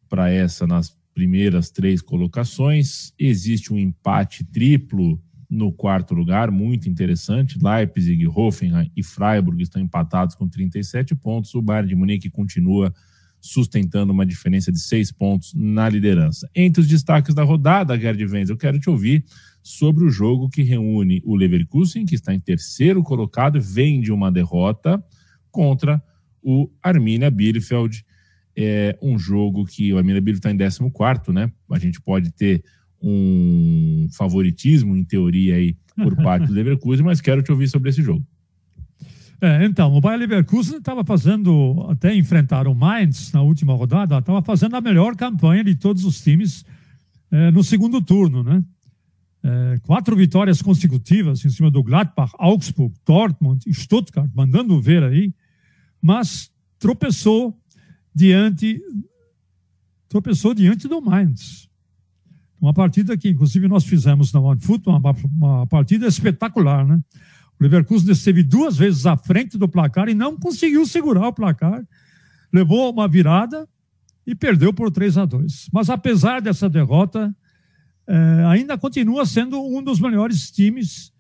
para 0.07 0.29
essa 0.29 0.65
nas 0.65 0.97
primeiras 1.13 1.69
três 1.69 2.01
colocações. 2.01 3.13
Existe 3.17 3.73
um 3.73 3.77
empate 3.77 4.43
triplo 4.43 5.21
no 5.49 5.71
quarto 5.71 6.13
lugar, 6.13 6.51
muito 6.51 6.87
interessante. 6.87 7.57
Leipzig, 7.61 8.27
Hoffenheim 8.27 8.91
e 8.95 9.03
Freiburg 9.03 9.61
estão 9.61 9.81
empatados 9.81 10.35
com 10.35 10.47
37 10.47 11.15
pontos. 11.15 11.55
O 11.55 11.61
Bayern 11.61 11.89
de 11.89 11.95
Munique 11.95 12.29
continua 12.29 12.93
sustentando 13.41 14.11
uma 14.11 14.25
diferença 14.25 14.71
de 14.71 14.79
seis 14.79 15.11
pontos 15.11 15.53
na 15.53 15.87
liderança. 15.87 16.49
Entre 16.53 16.81
os 16.81 16.87
destaques 16.87 17.33
da 17.33 17.43
rodada, 17.43 17.97
Gerd 17.97 18.23
Wenz, 18.25 18.49
eu 18.49 18.57
quero 18.57 18.79
te 18.79 18.89
ouvir 18.89 19.23
sobre 19.61 20.03
o 20.03 20.09
jogo 20.09 20.49
que 20.49 20.63
reúne 20.63 21.21
o 21.25 21.35
Leverkusen, 21.35 22.05
que 22.05 22.15
está 22.15 22.33
em 22.33 22.39
terceiro 22.39 23.03
colocado, 23.03 23.59
vem 23.61 24.01
de 24.01 24.11
uma 24.11 24.31
derrota, 24.31 25.03
contra 25.51 26.01
o 26.41 26.69
Arminia 26.81 27.29
Bielefeld. 27.29 28.05
É 28.55 28.97
um 29.01 29.17
jogo 29.17 29.65
que 29.65 29.93
o 29.93 29.97
Arminia 29.97 30.21
Bielefeld 30.21 30.55
está 30.55 30.85
em 30.85 30.91
14, 30.91 31.31
né? 31.31 31.51
A 31.71 31.79
gente 31.79 32.01
pode 32.01 32.31
ter 32.31 32.63
um 33.01 34.07
favoritismo, 34.11 34.95
em 34.95 35.03
teoria, 35.03 35.55
aí, 35.55 35.75
por 35.95 36.15
parte 36.21 36.47
do 36.47 36.53
Leverkusen, 36.53 37.05
mas 37.05 37.21
quero 37.21 37.41
te 37.41 37.51
ouvir 37.51 37.69
sobre 37.69 37.89
esse 37.89 38.01
jogo. 38.01 38.25
É, 39.41 39.65
então, 39.65 39.93
o 39.93 40.01
Bayer 40.01 40.19
Leverkusen 40.19 40.79
estava 40.79 41.03
fazendo, 41.03 41.87
até 41.89 42.13
enfrentar 42.13 42.67
o 42.67 42.75
Mainz 42.75 43.31
na 43.31 43.41
última 43.41 43.73
rodada, 43.73 44.17
estava 44.17 44.41
fazendo 44.41 44.75
a 44.75 44.81
melhor 44.81 45.15
campanha 45.15 45.63
de 45.63 45.75
todos 45.75 46.03
os 46.03 46.21
times 46.21 46.65
é, 47.31 47.49
no 47.51 47.63
segundo 47.63 48.01
turno, 48.01 48.43
né? 48.43 48.63
É, 49.41 49.79
quatro 49.83 50.17
vitórias 50.17 50.61
consecutivas 50.61 51.45
em 51.45 51.49
cima 51.49 51.71
do 51.71 51.81
Gladbach, 51.81 52.33
Augsburg, 52.37 52.93
Dortmund 53.05 53.63
e 53.65 53.73
Stuttgart, 53.73 54.29
mandando 54.35 54.81
ver 54.81 55.01
aí, 55.01 55.33
mas 56.01 56.51
tropeçou 56.77 57.57
diante 58.13 58.81
tropeçou 60.09 60.53
diante 60.53 60.87
do 60.87 60.99
Mainz. 60.99 61.69
Uma 62.59 62.73
partida 62.73 63.17
que, 63.17 63.29
inclusive, 63.29 63.67
nós 63.69 63.85
fizemos 63.85 64.33
na 64.33 64.41
OneFoot, 64.41 64.89
uma, 64.89 64.99
uma 65.23 65.67
partida 65.67 66.07
espetacular, 66.07 66.85
né? 66.85 66.99
O 67.59 67.63
Leverkusen 67.63 68.11
esteve 68.11 68.41
duas 68.41 68.77
vezes 68.77 69.05
à 69.05 69.17
frente 69.17 69.57
do 69.57 69.67
placar 69.67 70.07
e 70.07 70.15
não 70.15 70.37
conseguiu 70.37 70.85
segurar 70.85 71.27
o 71.27 71.33
placar. 71.33 71.85
Levou 72.53 72.89
uma 72.91 73.07
virada 73.07 73.67
e 74.25 74.33
perdeu 74.33 74.73
por 74.73 74.89
3 74.89 75.17
a 75.17 75.25
2. 75.25 75.69
Mas 75.73 75.89
apesar 75.89 76.41
dessa 76.41 76.69
derrota, 76.69 77.35
eh, 78.07 78.45
ainda 78.47 78.77
continua 78.77 79.25
sendo 79.25 79.61
um 79.61 79.83
dos 79.83 79.99
melhores 79.99 80.49
times 80.49 81.11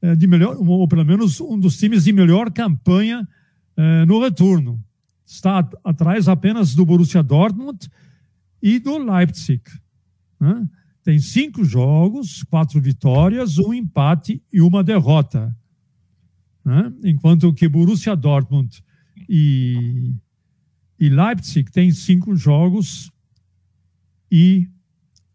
eh, 0.00 0.14
de 0.14 0.26
melhor, 0.28 0.56
ou 0.56 0.86
pelo 0.86 1.04
menos 1.04 1.40
um 1.40 1.58
dos 1.58 1.76
times 1.76 2.04
de 2.04 2.12
melhor 2.12 2.52
campanha 2.52 3.28
eh, 3.76 4.04
no 4.06 4.22
retorno. 4.22 4.82
Está 5.26 5.68
atrás 5.84 6.28
apenas 6.28 6.74
do 6.74 6.86
Borussia 6.86 7.22
Dortmund 7.22 7.90
e 8.62 8.78
do 8.78 8.96
Leipzig. 8.96 9.62
Né? 10.38 10.68
Tem 11.02 11.18
cinco 11.18 11.64
jogos, 11.64 12.44
quatro 12.44 12.80
vitórias, 12.80 13.58
um 13.58 13.74
empate 13.74 14.40
e 14.52 14.60
uma 14.60 14.84
derrota 14.84 15.54
né? 16.64 16.92
enquanto 17.04 17.52
que 17.52 17.68
Borussia 17.68 18.14
Dortmund 18.14 18.82
e, 19.28 20.14
e 20.98 21.08
Leipzig 21.08 21.70
têm 21.70 21.90
cinco 21.92 22.34
jogos 22.36 23.10
e 24.30 24.68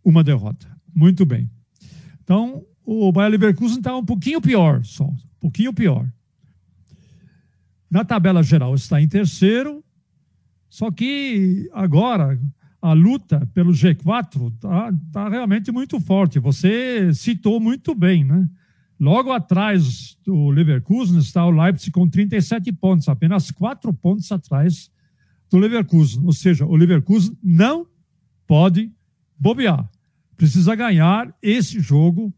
uma 0.03 0.23
derrota. 0.23 0.67
Muito 0.93 1.25
bem. 1.25 1.49
Então, 2.23 2.63
o 2.83 3.11
Bayer 3.11 3.31
Leverkusen 3.31 3.77
está 3.77 3.95
um 3.95 4.05
pouquinho 4.05 4.39
pior, 4.39 4.83
só, 4.85 5.05
um 5.05 5.17
pouquinho 5.39 5.73
pior. 5.73 6.07
Na 7.89 8.03
tabela 8.03 8.43
geral 8.43 8.73
está 8.75 9.01
em 9.01 9.07
terceiro, 9.07 9.83
só 10.69 10.91
que 10.91 11.69
agora 11.73 12.39
a 12.81 12.93
luta 12.93 13.45
pelo 13.53 13.71
G4 13.71 14.53
está 14.53 14.93
tá 15.11 15.29
realmente 15.29 15.71
muito 15.71 15.99
forte. 15.99 16.39
Você 16.39 17.13
citou 17.13 17.59
muito 17.59 17.95
bem, 17.95 18.23
né? 18.23 18.47
Logo 18.99 19.31
atrás 19.31 20.17
do 20.23 20.49
Leverkusen 20.49 21.19
está 21.19 21.45
o 21.45 21.51
Leipzig 21.51 21.91
com 21.91 22.07
37 22.07 22.71
pontos, 22.71 23.09
apenas 23.09 23.51
4 23.51 23.93
pontos 23.93 24.31
atrás 24.31 24.89
do 25.49 25.57
Leverkusen. 25.57 26.23
Ou 26.25 26.31
seja, 26.31 26.65
o 26.65 26.75
Leverkusen 26.75 27.37
não 27.43 27.85
pode 28.47 28.91
bobear. 29.37 29.89
Precisa 30.37 30.75
ganhar 30.75 31.33
esse 31.41 31.79
jogo 31.79 32.33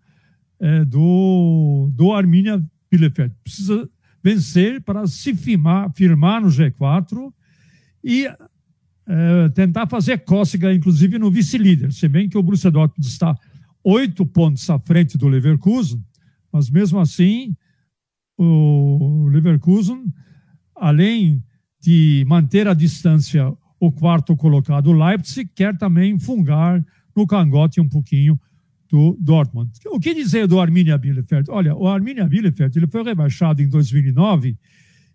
é, 0.60 0.84
do, 0.86 1.90
do 1.94 2.12
Arminia 2.12 2.64
Bielefeld. 2.90 3.34
Precisa 3.44 3.90
vencer 4.24 4.82
para 4.82 5.06
se 5.08 5.36
firmar, 5.36 5.92
firmar 5.94 6.42
no 6.42 6.48
G4 6.48 7.32
e 8.04 8.28
é, 9.08 9.50
tentar 9.54 9.88
fazer 9.88 10.20
cócega, 10.20 10.74
inclusive, 10.74 11.18
no 11.18 11.32
vice-líder. 11.32 11.94
Se 11.94 12.08
bem 12.08 12.28
que 12.28 12.38
o 12.38 12.44
Borussia 12.44 12.72
Dortmund 12.72 13.08
está 13.08 13.36
oito 13.84 14.26
pontos 14.26 14.70
à 14.70 14.78
frente 14.80 15.18
do 15.18 15.28
Leverkusen, 15.28 16.04
mas 16.52 16.70
mesmo 16.70 17.00
assim, 17.00 17.56
o 18.38 19.28
Leverkusen, 19.30 20.06
além 20.76 21.44
de 21.80 22.24
manter 22.28 22.68
a 22.68 22.74
distância 22.74 23.54
o 23.80 23.92
quarto 23.92 24.36
colocado, 24.36 24.92
Leipzig, 24.92 25.50
quer 25.54 25.78
também 25.78 26.18
fungar 26.18 26.84
no 27.16 27.28
cangote 27.28 27.80
um 27.80 27.88
pouquinho 27.88 28.40
do 28.90 29.18
Dortmund. 29.20 29.72
O 29.88 30.00
que 30.00 30.14
dizer 30.14 30.48
do 30.48 30.60
Arminia 30.60 30.98
Bielefeld? 30.98 31.52
Olha, 31.52 31.76
o 31.76 31.88
Arminia 31.88 32.26
Bielefeld 32.26 32.78
ele 32.78 32.88
foi 32.88 33.04
rebaixado 33.04 33.62
em 33.62 33.68
2009 33.68 34.58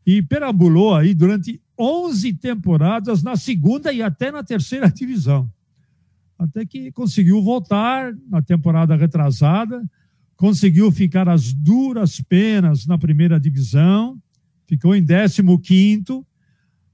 e 0.06 0.22
perambulou 0.22 0.94
aí 0.94 1.14
durante 1.14 1.60
11 1.78 2.34
temporadas 2.34 3.22
na 3.22 3.36
segunda 3.36 3.92
e 3.92 4.02
até 4.02 4.30
na 4.30 4.42
terceira 4.42 4.88
divisão. 4.90 5.50
Até 6.38 6.66
que 6.66 6.90
conseguiu 6.92 7.40
voltar 7.42 8.12
na 8.28 8.42
temporada 8.42 8.96
retrasada, 8.96 9.82
conseguiu 10.42 10.90
ficar 10.90 11.28
as 11.28 11.52
duras 11.52 12.20
penas 12.20 12.84
na 12.84 12.98
primeira 12.98 13.38
divisão, 13.38 14.20
ficou 14.66 14.92
em 14.92 15.06
15, 15.06 16.04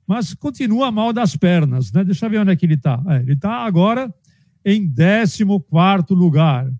mas 0.06 0.34
continua 0.34 0.92
mal 0.92 1.14
das 1.14 1.34
pernas, 1.34 1.90
né? 1.90 2.04
Deixa 2.04 2.26
eu 2.26 2.30
ver 2.30 2.40
onde 2.40 2.52
é 2.52 2.56
que 2.56 2.66
ele 2.66 2.74
está. 2.74 3.02
É, 3.08 3.22
ele 3.22 3.32
está 3.32 3.64
agora 3.64 4.14
em 4.62 4.86
14 4.86 6.04
lugar. 6.10 6.70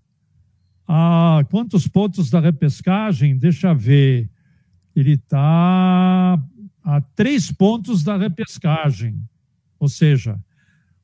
Ah, 0.87 1.43
quantos 1.49 1.87
pontos 1.87 2.29
da 2.29 2.39
repescagem? 2.39 3.35
Deixa 3.35 3.69
eu 3.69 3.75
ver. 3.75 4.29
Ele 4.95 5.13
está 5.13 6.39
a 6.83 7.01
três 7.15 7.51
pontos 7.51 8.03
da 8.03 8.15
repescagem. 8.15 9.19
Ou 9.79 9.89
seja, 9.89 10.39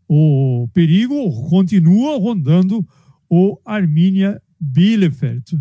o 0.07 0.69
perigo 0.71 1.49
continua 1.49 2.19
rondando 2.19 2.87
o 3.27 3.59
Arminia 3.65 4.39
Bielefeld. 4.65 5.59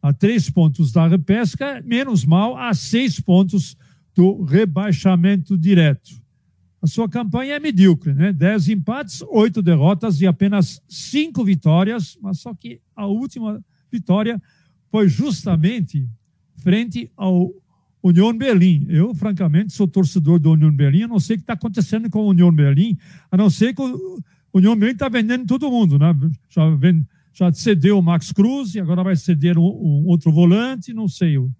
A 0.00 0.12
três 0.12 0.48
pontos 0.48 0.92
da 0.92 1.08
repesca, 1.08 1.82
menos 1.84 2.24
mal, 2.24 2.56
a 2.56 2.72
seis 2.72 3.18
pontos 3.18 3.76
do 4.14 4.42
rebaixamento 4.42 5.58
direto. 5.58 6.10
A 6.80 6.86
sua 6.86 7.08
campanha 7.08 7.54
é 7.54 7.60
medíocre, 7.60 8.14
né? 8.14 8.32
Dez 8.32 8.68
empates, 8.68 9.22
oito 9.22 9.60
derrotas 9.60 10.20
e 10.20 10.26
apenas 10.26 10.80
cinco 10.88 11.44
vitórias, 11.44 12.16
mas 12.22 12.38
só 12.38 12.54
que 12.54 12.80
a 12.94 13.06
última 13.06 13.60
vitória 13.90 14.40
foi 14.90 15.08
justamente 15.08 16.08
frente 16.54 17.10
ao 17.16 17.50
União 18.02 18.36
Berlim. 18.36 18.86
Eu, 18.88 19.12
francamente, 19.14 19.72
sou 19.72 19.88
torcedor 19.88 20.38
do 20.38 20.52
União 20.52 20.72
Berlim, 20.72 21.06
não 21.06 21.18
sei 21.18 21.34
o 21.34 21.38
que 21.38 21.42
está 21.42 21.54
acontecendo 21.54 22.08
com 22.08 22.20
o 22.20 22.28
União 22.28 22.52
Berlim, 22.52 22.96
a 23.30 23.36
não 23.36 23.50
ser 23.50 23.74
que 23.74 23.82
o 23.82 24.22
União 24.54 24.76
Berlim 24.76 24.94
está 24.94 25.08
vendendo 25.08 25.46
todo 25.46 25.70
mundo, 25.70 25.98
né? 25.98 26.14
Já 26.48 26.68
vende 26.76 27.04
já 27.32 27.52
cedeu 27.52 27.98
o 27.98 28.02
Max 28.02 28.32
Cruz 28.32 28.74
e 28.74 28.80
agora 28.80 29.02
vai 29.02 29.16
ceder 29.16 29.58
um, 29.58 29.62
um 29.62 30.06
outro 30.06 30.32
volante, 30.32 30.92
não 30.92 31.08
sei 31.08 31.38
o 31.38 31.50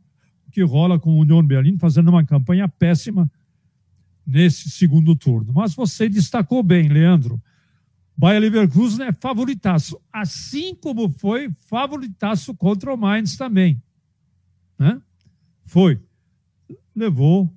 que 0.50 0.62
rola 0.62 0.98
com 0.98 1.10
o 1.10 1.20
Union 1.20 1.42
Berlin 1.42 1.78
fazendo 1.78 2.08
uma 2.08 2.24
campanha 2.24 2.68
péssima 2.68 3.30
nesse 4.26 4.70
segundo 4.70 5.14
turno. 5.14 5.52
Mas 5.52 5.74
você 5.74 6.08
destacou 6.08 6.62
bem, 6.62 6.88
Leandro. 6.88 7.40
Bayer 8.16 8.40
Leverkusen 8.40 9.06
é 9.06 9.12
favoritaço, 9.12 10.00
assim 10.12 10.74
como 10.74 11.08
foi 11.08 11.50
favoritaço 11.68 12.52
contra 12.54 12.92
o 12.92 12.96
Mainz 12.96 13.36
também. 13.36 13.80
Né? 14.76 15.00
Foi. 15.64 16.00
Levou 16.94 17.52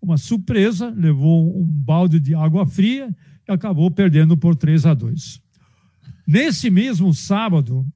uma 0.00 0.16
surpresa, 0.16 0.88
levou 0.96 1.60
um 1.60 1.66
balde 1.66 2.18
de 2.18 2.34
água 2.34 2.64
fria 2.64 3.14
e 3.46 3.52
acabou 3.52 3.90
perdendo 3.90 4.36
por 4.36 4.56
3 4.56 4.86
a 4.86 4.94
2. 4.94 5.42
Nesse 6.26 6.70
mesmo 6.70 7.14
sábado, 7.14 7.86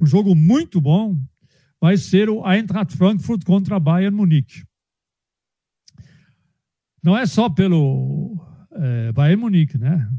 um 0.00 0.06
jogo 0.06 0.34
muito 0.34 0.80
bom 0.80 1.16
vai 1.80 1.96
ser 1.96 2.28
o 2.28 2.46
Eintracht 2.46 2.96
Frankfurt 2.96 3.44
contra 3.44 3.78
Bayern 3.78 4.16
Munique. 4.16 4.64
Não 7.02 7.16
é 7.16 7.24
só 7.26 7.48
pelo 7.48 8.38
é, 8.72 9.12
Bayern 9.12 9.40
Munique, 9.40 9.78
né? 9.78 10.10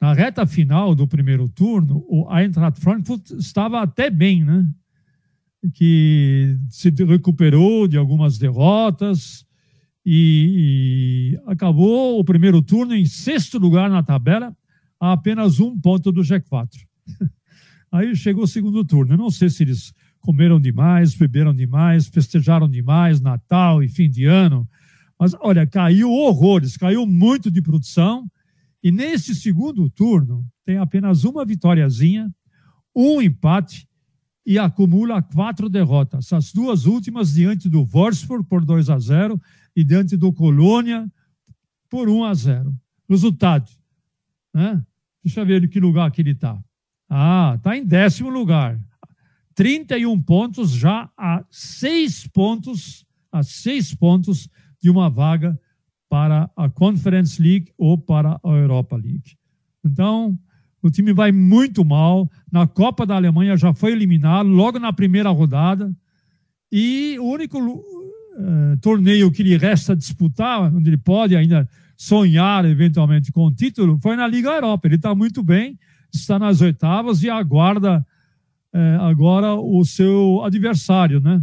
Na 0.00 0.12
reta 0.12 0.46
final 0.46 0.94
do 0.94 1.06
primeiro 1.06 1.48
turno, 1.48 2.04
o 2.08 2.26
Eintracht 2.34 2.80
Frankfurt 2.80 3.30
estava 3.32 3.82
até 3.82 4.10
bem, 4.10 4.44
né? 4.44 4.66
Que 5.74 6.58
se 6.68 6.90
recuperou 6.90 7.86
de 7.86 7.96
algumas 7.96 8.38
derrotas 8.38 9.44
e, 10.04 11.34
e 11.36 11.50
acabou 11.50 12.18
o 12.18 12.24
primeiro 12.24 12.62
turno 12.62 12.94
em 12.94 13.04
sexto 13.04 13.58
lugar 13.58 13.90
na 13.90 14.02
tabela, 14.02 14.56
a 15.00 15.12
apenas 15.12 15.60
um 15.60 15.78
ponto 15.78 16.10
do 16.10 16.22
G4. 16.22 16.85
Aí 17.90 18.14
chegou 18.14 18.44
o 18.44 18.48
segundo 18.48 18.84
turno. 18.84 19.14
Eu 19.14 19.18
não 19.18 19.30
sei 19.30 19.48
se 19.48 19.62
eles 19.62 19.92
comeram 20.20 20.60
demais, 20.60 21.14
beberam 21.14 21.54
demais, 21.54 22.08
festejaram 22.08 22.68
demais, 22.68 23.20
Natal 23.20 23.82
e 23.82 23.88
fim 23.88 24.10
de 24.10 24.24
ano. 24.24 24.68
Mas 25.18 25.34
olha, 25.40 25.66
caiu 25.66 26.10
horrores, 26.10 26.76
caiu 26.76 27.06
muito 27.06 27.50
de 27.50 27.62
produção. 27.62 28.30
E 28.82 28.92
nesse 28.92 29.34
segundo 29.34 29.88
turno, 29.88 30.46
tem 30.64 30.78
apenas 30.78 31.24
uma 31.24 31.44
vitóriazinha, 31.44 32.30
um 32.94 33.22
empate 33.22 33.88
e 34.44 34.58
acumula 34.58 35.22
quatro 35.22 35.68
derrotas. 35.68 36.32
As 36.32 36.52
duas 36.52 36.86
últimas 36.86 37.34
diante 37.34 37.68
do 37.68 37.84
Wolfsburg 37.84 38.46
por 38.48 38.64
2 38.64 38.90
a 38.90 38.98
0 38.98 39.40
e 39.74 39.82
diante 39.82 40.16
do 40.16 40.32
Colônia 40.32 41.10
por 41.90 42.08
1 42.08 42.24
a 42.24 42.34
0. 42.34 42.74
Resultado, 43.08 43.70
né? 44.54 44.84
Deixa 45.22 45.40
eu 45.40 45.46
ver 45.46 45.64
em 45.64 45.68
que 45.68 45.80
lugar 45.80 46.10
que 46.10 46.20
ele 46.20 46.30
está. 46.30 46.62
Ah, 47.08 47.54
está 47.56 47.76
em 47.76 47.84
décimo 47.84 48.30
lugar. 48.30 48.78
31 49.54 50.20
pontos, 50.20 50.70
já 50.70 51.10
a 51.16 51.44
seis 51.50 52.26
pontos, 52.26 53.06
a 53.32 53.42
seis 53.42 53.94
pontos 53.94 54.48
de 54.82 54.90
uma 54.90 55.08
vaga 55.08 55.58
para 56.08 56.50
a 56.56 56.68
Conference 56.68 57.40
League 57.40 57.72
ou 57.76 57.96
para 57.96 58.38
a 58.44 58.48
Europa 58.50 58.96
League. 58.96 59.36
Então, 59.84 60.38
o 60.82 60.90
time 60.90 61.12
vai 61.12 61.32
muito 61.32 61.84
mal. 61.84 62.30
Na 62.50 62.66
Copa 62.66 63.06
da 63.06 63.16
Alemanha 63.16 63.56
já 63.56 63.74
foi 63.74 63.92
eliminado 63.92 64.48
logo 64.48 64.78
na 64.78 64.92
primeira 64.92 65.30
rodada. 65.30 65.94
E 66.70 67.16
o 67.18 67.24
único 67.24 67.58
uh, 67.58 68.76
torneio 68.80 69.30
que 69.30 69.42
lhe 69.42 69.56
resta 69.56 69.96
disputar, 69.96 70.74
onde 70.74 70.90
ele 70.90 70.96
pode 70.96 71.34
ainda 71.34 71.68
sonhar 71.96 72.64
eventualmente 72.64 73.32
com 73.32 73.46
o 73.46 73.54
título, 73.54 73.98
foi 74.00 74.16
na 74.16 74.26
Liga 74.26 74.50
Europa. 74.50 74.86
Ele 74.86 74.96
está 74.96 75.14
muito 75.14 75.42
bem, 75.42 75.78
está 76.12 76.38
nas 76.38 76.60
oitavas 76.60 77.22
e 77.22 77.30
aguarda 77.30 78.06
é, 78.72 78.96
agora 79.00 79.54
o 79.54 79.84
seu 79.84 80.42
adversário, 80.44 81.20
né? 81.20 81.42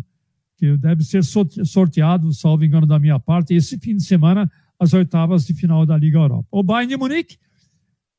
Que 0.58 0.78
deve 0.78 1.04
ser 1.04 1.24
sorteado, 1.24 2.34
salvo 2.34 2.64
engano 2.64 2.86
da 2.86 3.00
minha 3.00 3.20
parte, 3.20 3.54
esse 3.54 3.78
fim 3.80 3.96
de 3.96 4.04
semana, 4.04 4.50
as 4.80 4.94
oitavas 4.94 5.46
de 5.46 5.54
final 5.54 5.86
da 5.86 5.98
Liga 5.98 6.20
Europa. 6.20 6.48
O 6.52 6.64
Bayern 6.64 6.90
de 6.90 6.98
Munique, 6.98 7.38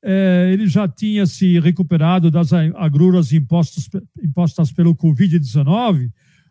é, 0.03 0.51
ele 0.53 0.67
já 0.67 0.87
tinha 0.87 1.27
se 1.27 1.59
recuperado 1.61 2.31
das 2.31 2.53
agruras 2.53 3.33
impostas, 3.33 3.89
impostas 4.23 4.73
pelo 4.73 4.95
Covid-19 4.95 6.11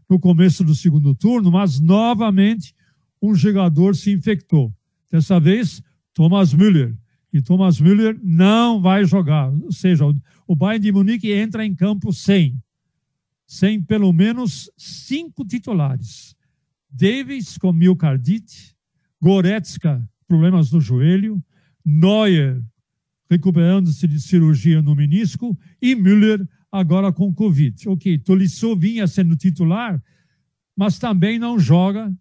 no 0.10 0.20
começo 0.20 0.64
do 0.64 0.74
segundo 0.74 1.14
turno, 1.14 1.52
mas 1.52 1.80
novamente 1.80 2.74
um 3.22 3.36
jogador 3.36 3.96
se 3.96 4.12
infectou. 4.12 4.74
Dessa 5.12 5.40
vez, 5.40 5.82
Thomas 6.14 6.54
Müller. 6.54 6.96
E 7.34 7.42
Thomas 7.42 7.82
Müller 7.82 8.18
não 8.24 8.80
vai 8.80 9.04
jogar. 9.04 9.52
Ou 9.52 9.72
seja, 9.72 10.06
o 10.48 10.56
Bayern 10.56 10.84
de 10.84 10.92
Munique 10.92 11.34
entra 11.34 11.66
em 11.66 11.74
campo 11.74 12.14
sem. 12.14 12.62
Sem 13.48 13.82
pelo 13.82 14.14
menos 14.14 14.70
cinco 14.78 15.44
titulares. 15.44 16.36
Davis 16.90 17.58
com 17.58 17.74
miocardite, 17.74 18.76
Goretzka, 19.20 20.08
problemas 20.28 20.72
no 20.72 20.80
joelho, 20.80 21.44
Neuer 21.84 22.64
recuperando-se 23.34 24.08
de 24.08 24.20
cirurgia 24.20 24.82
no 24.82 24.96
menisco 24.96 25.58
e 25.82 25.96
Müller 25.96 26.48
agora 26.72 27.12
com 27.12 27.34
Covid. 27.34 27.90
Ok, 27.90 28.20
Tolisso 28.20 28.76
vinha 28.76 29.08
sendo 29.08 29.36
titular, 29.36 30.02
mas 30.78 31.00
também 31.00 31.40
não 31.40 31.58
joga 31.58 32.14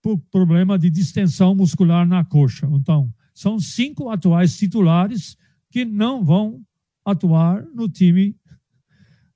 por 0.00 0.18
problema 0.30 0.78
de 0.78 0.90
distensão 0.90 1.54
muscular 1.54 2.06
na 2.06 2.24
coxa. 2.24 2.68
Então, 2.72 3.12
são 3.34 3.58
cinco 3.58 4.08
atuais 4.08 4.56
titulares 4.56 5.36
que 5.70 5.84
não 5.84 6.24
vão 6.24 6.62
atuar 7.04 7.66
no 7.74 7.88
time 7.88 8.36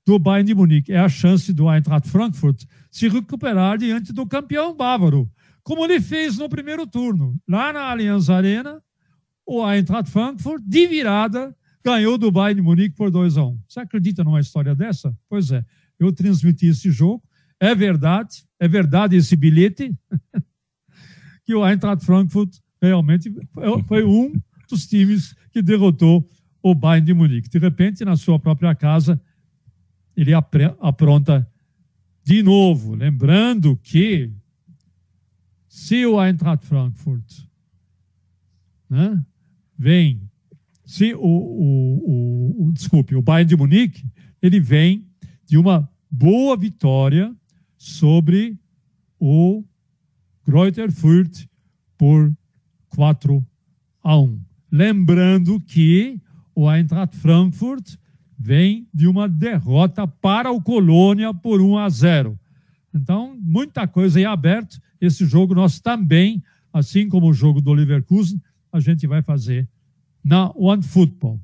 do 0.05 0.17
Bayern 0.17 0.47
de 0.47 0.55
Munique. 0.55 0.93
É 0.93 0.99
a 0.99 1.09
chance 1.09 1.53
do 1.53 1.71
Eintracht 1.71 2.07
Frankfurt 2.09 2.63
se 2.89 3.07
recuperar 3.09 3.77
diante 3.77 4.11
do 4.11 4.25
campeão 4.25 4.75
bávaro, 4.75 5.29
como 5.61 5.83
ele 5.83 5.99
fez 5.99 6.37
no 6.37 6.49
primeiro 6.49 6.87
turno. 6.87 7.39
Lá 7.47 7.71
na 7.73 7.81
Allianz 7.91 8.29
Arena, 8.29 8.81
o 9.45 9.69
Eintracht 9.69 10.09
Frankfurt, 10.09 10.63
de 10.65 10.87
virada, 10.87 11.55
ganhou 11.83 12.17
do 12.17 12.31
Bayern 12.31 12.61
de 12.61 12.65
Munique 12.65 12.95
por 12.95 13.11
2 13.11 13.37
a 13.37 13.43
1 13.43 13.49
um. 13.49 13.59
Você 13.67 13.79
acredita 13.81 14.23
numa 14.23 14.39
história 14.39 14.73
dessa? 14.73 15.15
Pois 15.27 15.51
é, 15.51 15.63
eu 15.99 16.11
transmiti 16.11 16.67
esse 16.67 16.89
jogo. 16.89 17.21
É 17.59 17.75
verdade, 17.75 18.45
é 18.59 18.67
verdade 18.67 19.17
esse 19.17 19.35
bilhete 19.35 19.93
que 21.43 21.53
o 21.53 21.67
Eintracht 21.67 22.05
Frankfurt 22.05 22.57
realmente 22.81 23.31
foi 23.87 24.03
um 24.03 24.33
dos 24.69 24.87
times 24.87 25.35
que 25.51 25.61
derrotou 25.61 26.29
o 26.61 26.75
Bayern 26.75 27.05
de 27.05 27.13
Munique. 27.13 27.49
De 27.49 27.57
repente, 27.57 28.05
na 28.05 28.15
sua 28.15 28.39
própria 28.39 28.75
casa, 28.75 29.21
ele 30.15 30.31
apronta 30.33 31.49
de 32.23 32.43
novo. 32.43 32.95
Lembrando 32.95 33.77
que 33.77 34.31
se 35.67 36.05
o 36.05 36.23
Eintracht 36.23 36.65
Frankfurt 36.65 37.43
né, 38.89 39.23
vem, 39.77 40.21
se 40.85 41.13
o, 41.13 41.19
o, 41.21 42.65
o, 42.67 42.71
desculpe, 42.71 43.15
o 43.15 43.21
Bayern 43.21 43.49
de 43.49 43.55
Munique, 43.55 44.03
ele 44.41 44.59
vem 44.59 45.07
de 45.45 45.57
uma 45.57 45.89
boa 46.09 46.57
vitória 46.57 47.33
sobre 47.77 48.59
o 49.19 49.63
Greuther 50.45 50.91
Fürth 50.91 51.47
por 51.97 52.33
4 52.95 53.45
a 54.03 54.17
1. 54.17 54.39
Lembrando 54.71 55.59
que 55.59 56.21
o 56.53 56.71
Eintracht 56.71 57.15
Frankfurt 57.17 57.95
vem 58.37 58.87
de 58.93 59.07
uma 59.07 59.27
derrota 59.27 60.07
para 60.07 60.51
o 60.51 60.61
Colônia 60.61 61.33
por 61.33 61.61
1 61.61 61.77
a 61.77 61.89
0. 61.89 62.39
Então, 62.93 63.37
muita 63.41 63.87
coisa 63.87 64.19
aí 64.19 64.25
aberto. 64.25 64.79
Esse 64.99 65.25
jogo 65.25 65.53
nós 65.53 65.79
também, 65.79 66.43
assim 66.71 67.07
como 67.07 67.29
o 67.29 67.33
jogo 67.33 67.61
do 67.61 67.73
Leverkusen, 67.73 68.41
a 68.71 68.79
gente 68.79 69.05
vai 69.07 69.21
fazer 69.21 69.67
na 70.23 70.51
One 70.55 70.83
Football. 70.83 71.39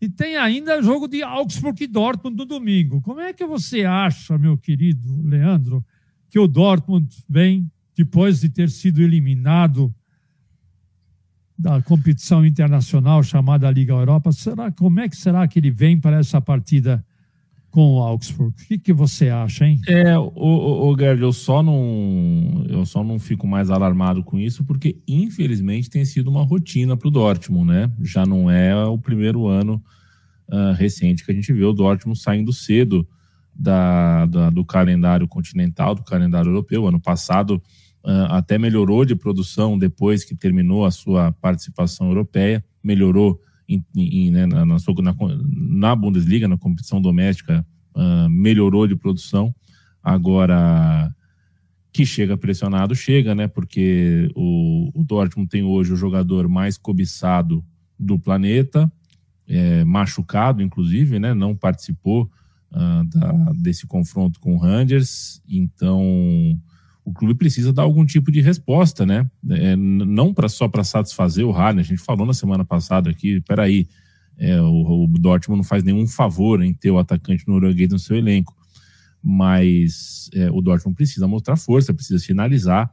E 0.00 0.08
tem 0.08 0.36
ainda 0.36 0.78
o 0.78 0.82
jogo 0.82 1.06
de 1.06 1.22
Augsburg 1.22 1.84
e 1.84 1.86
Dortmund 1.86 2.36
no 2.36 2.46
domingo. 2.46 3.02
Como 3.02 3.20
é 3.20 3.32
que 3.32 3.44
você 3.44 3.84
acha, 3.84 4.38
meu 4.38 4.56
querido 4.56 5.20
Leandro, 5.22 5.84
que 6.28 6.38
o 6.38 6.48
Dortmund 6.48 7.06
vem 7.28 7.70
depois 7.94 8.40
de 8.40 8.48
ter 8.48 8.70
sido 8.70 9.02
eliminado 9.02 9.94
da 11.60 11.82
competição 11.82 12.44
internacional 12.44 13.22
chamada 13.22 13.70
Liga 13.70 13.92
Europa, 13.92 14.32
será, 14.32 14.72
como 14.72 14.98
é 14.98 15.08
que 15.10 15.16
será 15.16 15.46
que 15.46 15.58
ele 15.58 15.70
vem 15.70 16.00
para 16.00 16.16
essa 16.16 16.40
partida 16.40 17.04
com 17.70 17.96
o 17.96 17.98
Augsburg? 18.00 18.54
O 18.58 18.66
que, 18.66 18.78
que 18.78 18.92
você 18.94 19.28
acha, 19.28 19.66
hein? 19.66 19.78
É, 19.86 20.18
o, 20.18 20.32
o, 20.34 20.90
o 20.90 20.98
Gerd, 20.98 21.20
eu 21.20 21.32
só 21.34 21.62
não 21.62 22.64
eu 22.66 22.86
só 22.86 23.04
não 23.04 23.18
fico 23.18 23.46
mais 23.46 23.68
alarmado 23.68 24.24
com 24.24 24.38
isso 24.38 24.64
porque 24.64 24.96
infelizmente 25.06 25.90
tem 25.90 26.02
sido 26.02 26.30
uma 26.30 26.42
rotina 26.42 26.96
para 26.96 27.08
o 27.08 27.10
Dortmund, 27.10 27.70
né? 27.70 27.90
Já 28.00 28.24
não 28.24 28.50
é 28.50 28.74
o 28.86 28.96
primeiro 28.96 29.46
ano 29.46 29.82
uh, 30.48 30.72
recente 30.72 31.22
que 31.22 31.30
a 31.30 31.34
gente 31.34 31.52
vê 31.52 31.64
o 31.64 31.74
Dortmund 31.74 32.18
saindo 32.18 32.54
cedo 32.54 33.06
da, 33.54 34.24
da, 34.24 34.48
do 34.48 34.64
calendário 34.64 35.28
continental, 35.28 35.94
do 35.94 36.02
calendário 36.02 36.48
europeu. 36.48 36.88
Ano 36.88 36.98
passado 36.98 37.62
até 38.28 38.58
melhorou 38.58 39.04
de 39.04 39.14
produção 39.14 39.78
depois 39.78 40.24
que 40.24 40.34
terminou 40.34 40.84
a 40.84 40.90
sua 40.90 41.32
participação 41.32 42.08
europeia, 42.08 42.64
melhorou 42.82 43.40
em, 43.68 43.84
em, 43.94 44.30
né, 44.30 44.46
na, 44.46 44.64
na, 44.64 44.76
na, 45.44 45.96
Bundesliga, 45.96 46.48
na 46.48 46.58
competição 46.58 47.00
doméstica, 47.00 47.64
uh, 47.94 48.28
melhorou 48.28 48.86
de 48.86 48.96
produção. 48.96 49.54
Agora, 50.02 51.14
que 51.92 52.04
chega 52.04 52.36
pressionado, 52.36 52.94
chega, 52.94 53.34
né? 53.34 53.46
Porque 53.46 54.30
o, 54.34 54.90
o 54.94 55.04
Dortmund 55.04 55.48
tem 55.48 55.62
hoje 55.62 55.92
o 55.92 55.96
jogador 55.96 56.48
mais 56.48 56.76
cobiçado 56.76 57.64
do 57.98 58.18
planeta, 58.18 58.90
é, 59.46 59.84
machucado, 59.84 60.62
inclusive, 60.62 61.18
né? 61.18 61.34
Não 61.34 61.54
participou 61.54 62.30
uh, 62.72 63.04
da, 63.06 63.32
desse 63.54 63.86
confronto 63.86 64.40
com 64.40 64.54
o 64.54 64.58
Rangers, 64.58 65.42
então 65.48 66.58
o 67.10 67.12
clube 67.12 67.34
precisa 67.34 67.72
dar 67.72 67.82
algum 67.82 68.06
tipo 68.06 68.30
de 68.30 68.40
resposta, 68.40 69.04
né? 69.04 69.28
É, 69.50 69.74
não 69.76 70.32
pra, 70.32 70.48
só 70.48 70.68
para 70.68 70.84
satisfazer 70.84 71.44
o 71.44 71.50
Harden. 71.50 71.80
A 71.80 71.84
gente 71.84 72.00
falou 72.00 72.24
na 72.24 72.32
semana 72.32 72.64
passada 72.64 73.10
aqui, 73.10 73.40
peraí, 73.40 73.88
é, 74.38 74.60
o, 74.60 75.04
o 75.04 75.08
Dortmund 75.08 75.58
não 75.58 75.64
faz 75.64 75.82
nenhum 75.82 76.06
favor 76.06 76.62
em 76.62 76.72
ter 76.72 76.90
o 76.90 76.98
atacante 76.98 77.46
norueguês 77.48 77.90
no 77.90 77.98
seu 77.98 78.16
elenco, 78.16 78.54
mas 79.22 80.30
é, 80.32 80.50
o 80.50 80.60
Dortmund 80.60 80.96
precisa 80.96 81.26
mostrar 81.26 81.56
força, 81.56 81.92
precisa 81.92 82.24
finalizar 82.24 82.90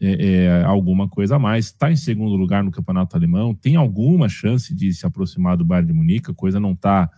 é, 0.00 0.26
é, 0.26 0.62
alguma 0.64 1.08
coisa 1.08 1.36
a 1.36 1.38
mais. 1.38 1.66
Está 1.66 1.90
em 1.90 1.96
segundo 1.96 2.36
lugar 2.36 2.62
no 2.62 2.70
campeonato 2.70 3.16
alemão, 3.16 3.54
tem 3.54 3.76
alguma 3.76 4.28
chance 4.28 4.74
de 4.74 4.92
se 4.92 5.06
aproximar 5.06 5.56
do 5.56 5.64
Bayern 5.64 5.88
de 5.88 5.94
Munique, 5.94 6.30
a 6.30 6.34
coisa 6.34 6.60
não 6.60 6.72
está 6.72 7.08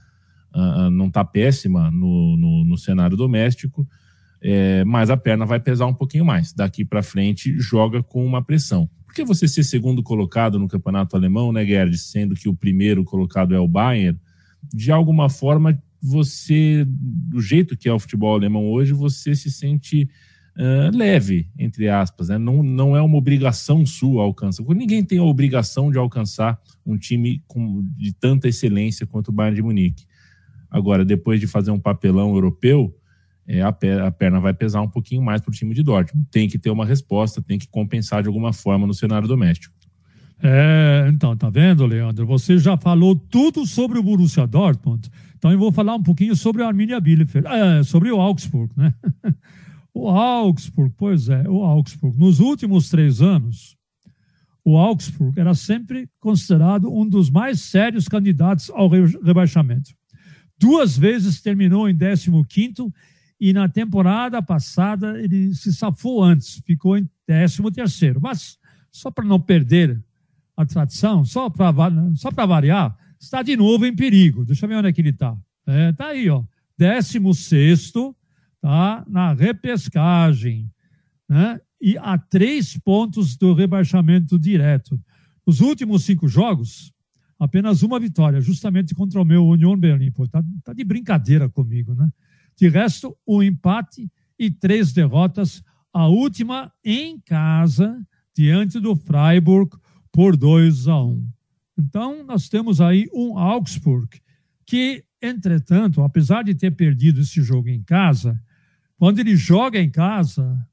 uh, 0.55 0.91
não 0.91 1.11
tá 1.11 1.25
péssima 1.25 1.91
no, 1.91 2.37
no, 2.37 2.65
no 2.65 2.79
cenário 2.79 3.17
doméstico 3.17 3.87
é, 4.49 4.85
mas 4.85 5.11
a 5.11 5.17
perna 5.17 5.45
vai 5.45 5.59
pesar 5.59 5.87
um 5.87 5.93
pouquinho 5.93 6.25
mais. 6.25 6.53
Daqui 6.53 6.85
para 6.85 7.03
frente, 7.03 7.59
joga 7.59 8.01
com 8.01 8.25
uma 8.25 8.41
pressão. 8.41 8.89
Por 9.05 9.13
que 9.13 9.25
você 9.25 9.49
ser 9.49 9.65
segundo 9.65 10.05
colocado 10.05 10.57
no 10.57 10.69
campeonato 10.69 11.17
alemão, 11.17 11.53
né, 11.53 11.67
Gerd, 11.67 11.99
sendo 11.99 12.37
que 12.37 12.49
o 12.49 12.55
primeiro 12.55 13.03
colocado 13.03 13.57
é 13.57 13.59
o 13.59 13.67
Bayern, 13.67 14.17
de 14.73 14.93
alguma 14.93 15.29
forma 15.29 15.77
você, 16.01 16.85
do 16.87 17.41
jeito 17.41 17.77
que 17.77 17.89
é 17.89 17.93
o 17.93 17.99
futebol 17.99 18.37
alemão 18.37 18.71
hoje, 18.71 18.93
você 18.93 19.35
se 19.35 19.51
sente 19.51 20.09
uh, 20.57 20.97
leve, 20.97 21.49
entre 21.59 21.89
aspas, 21.89 22.29
né? 22.29 22.39
não, 22.39 22.63
não 22.63 22.97
é 22.97 23.03
uma 23.03 23.17
obrigação 23.17 23.85
sua 23.85 24.23
alcançar. 24.23 24.65
Ninguém 24.69 25.03
tem 25.03 25.19
a 25.19 25.25
obrigação 25.25 25.91
de 25.91 25.99
alcançar 25.99 26.61
um 26.87 26.97
time 26.97 27.43
com, 27.49 27.83
de 27.97 28.13
tanta 28.13 28.47
excelência 28.47 29.07
quanto 29.07 29.29
o 29.29 29.33
Bayern 29.33 29.57
de 29.57 29.63
Munique. 29.63 30.05
Agora, 30.71 31.05
depois 31.05 31.41
de 31.41 31.49
fazer 31.49 31.73
um 31.73 31.81
papelão 31.81 32.33
europeu, 32.33 32.95
é, 33.47 33.63
a, 33.63 33.73
perna 33.73 34.41
vai 34.41 34.53
pesar 34.53 34.83
um 34.83 34.89
pouquinho 34.89 35.23
mais 35.23 35.41
para 35.41 35.51
o 35.51 35.55
time 35.55 35.75
de 35.75 35.83
Dortmund. 35.83 36.27
Tem 36.31 36.49
que 36.49 36.59
ter 36.59 36.71
uma 36.71 36.85
resposta, 36.85 37.41
tem 37.41 37.59
que 37.59 37.69
compensar 37.69 38.23
de 38.23 38.29
alguma 38.29 38.53
forma 38.53 38.87
no 38.87 38.95
cenário 38.95 39.29
doméstico. 39.29 39.75
É, 40.43 41.09
então, 41.13 41.37
tá 41.37 41.49
vendo, 41.49 41.87
Leandro? 41.87 42.27
Você 42.27 42.59
já 42.59 42.77
falou 42.77 43.17
tudo 43.17 43.65
sobre 43.65 43.99
o 43.99 44.03
Borussia 44.03 44.47
Dortmund. 44.47 45.11
Então 45.39 45.53
eu 45.53 45.59
vou 45.59 45.73
falar 45.73 45.95
um 45.95 46.03
pouquinho 46.03 46.35
sobre 46.35 46.63
a 46.63 46.67
Arminia 46.67 47.01
Bielefeld, 47.01 47.47
é, 47.47 47.83
sobre 47.83 48.11
o 48.11 48.21
Augsburg, 48.21 48.73
né? 48.77 48.93
O 49.99 50.11
Augsburg, 50.11 50.93
pois 50.95 51.31
é, 51.31 51.49
o 51.49 51.65
Augsburg. 51.65 52.19
Nos 52.19 52.39
últimos 52.39 52.91
três 52.91 53.23
anos, 53.23 53.79
o 54.63 54.77
Augsburg 54.77 55.41
era 55.41 55.55
sempre 55.55 56.07
considerado 56.21 56.93
um 56.93 57.09
dos 57.09 57.31
mais 57.31 57.63
sérios 57.63 58.07
candidatos 58.07 58.69
ao 58.69 58.91
rebaixamento. 58.91 59.93
Duas 60.59 60.99
vezes 60.99 61.41
terminou 61.41 61.89
em 61.89 61.97
15º 61.97 62.93
e 63.41 63.53
na 63.53 63.69
temporada 63.69 64.41
passada 64.43 65.21
ele 65.21 65.55
se 65.55 65.73
safou 65.73 66.23
antes, 66.23 66.63
ficou 66.65 66.97
em 66.97 67.09
13 67.27 67.71
terceiro. 67.71 68.21
Mas 68.21 68.59
só 68.91 69.11
para 69.11 69.25
não 69.25 69.41
perder 69.41 70.03
a 70.57 70.65
tradição, 70.65 71.25
só 71.25 71.51
para 71.51 71.73
só 72.15 72.31
variar, 72.31 72.97
está 73.21 73.43
de 73.43 73.57
novo 73.57 73.85
em 73.85 73.95
perigo. 73.95 74.45
Deixa 74.45 74.65
eu 74.65 74.69
ver 74.69 74.77
onde 74.77 74.89
é 74.89 74.93
que 74.93 75.01
ele 75.01 75.11
está. 75.11 75.37
É, 75.67 75.93
tá 75.93 76.09
aí, 76.09 76.31
ó. 76.31 76.43
16 76.79 77.93
tá 78.61 79.05
na 79.09 79.33
repescagem, 79.33 80.71
né? 81.29 81.61
E 81.81 81.97
a 81.99 82.17
três 82.17 82.77
pontos 82.79 83.37
do 83.37 83.53
rebaixamento 83.53 84.39
direto. 84.39 84.99
Nos 85.47 85.61
últimos 85.61 86.05
cinco 86.05 86.27
jogos, 86.27 86.93
apenas 87.39 87.83
uma 87.83 88.01
vitória, 88.01 88.41
justamente 88.41 88.95
contra 88.95 89.21
o 89.21 89.25
meu 89.25 89.47
Union 89.47 89.77
Berlim. 89.77 90.11
Pô, 90.11 90.27
tá, 90.27 90.43
tá 90.65 90.73
de 90.73 90.85
brincadeira 90.85 91.49
comigo, 91.49 91.95
né? 91.95 92.11
De 92.57 92.69
resto, 92.69 93.17
um 93.27 93.43
empate 93.43 94.11
e 94.39 94.51
três 94.51 94.93
derrotas, 94.93 95.63
a 95.93 96.09
última 96.09 96.73
em 96.85 97.21
casa, 97.21 97.99
diante 98.35 98.81
do 98.81 98.97
Freiburg, 98.97 99.77
por 100.13 100.37
2 100.37 100.89
a 100.89 101.03
1. 101.03 101.09
Um. 101.09 101.29
Então, 101.79 102.25
nós 102.25 102.49
temos 102.49 102.81
aí 102.81 103.09
um 103.13 103.39
Augsburg 103.39 104.09
que, 104.67 105.05
entretanto, 105.21 106.03
apesar 106.03 106.43
de 106.43 106.55
ter 106.55 106.71
perdido 106.71 107.21
esse 107.21 107.43
jogo 107.43 107.69
em 107.69 107.83
casa, 107.83 108.41
quando 108.99 109.19
ele 109.19 109.37
joga 109.37 109.79
em 109.79 109.91
casa, 109.91 110.67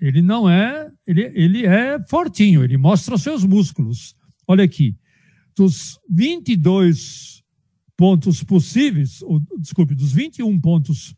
ele 0.00 0.22
não 0.22 0.48
é, 0.48 0.90
ele, 1.06 1.22
ele 1.34 1.66
é 1.66 2.00
fortinho, 2.08 2.62
ele 2.62 2.76
mostra 2.76 3.18
seus 3.18 3.44
músculos. 3.44 4.14
Olha 4.46 4.64
aqui, 4.64 4.96
dos 5.56 5.98
22 6.08 7.42
pontos 7.96 8.42
possíveis, 8.42 9.22
ou, 9.22 9.40
desculpe, 9.58 9.94
dos 9.94 10.12
21 10.12 10.60
pontos 10.60 11.14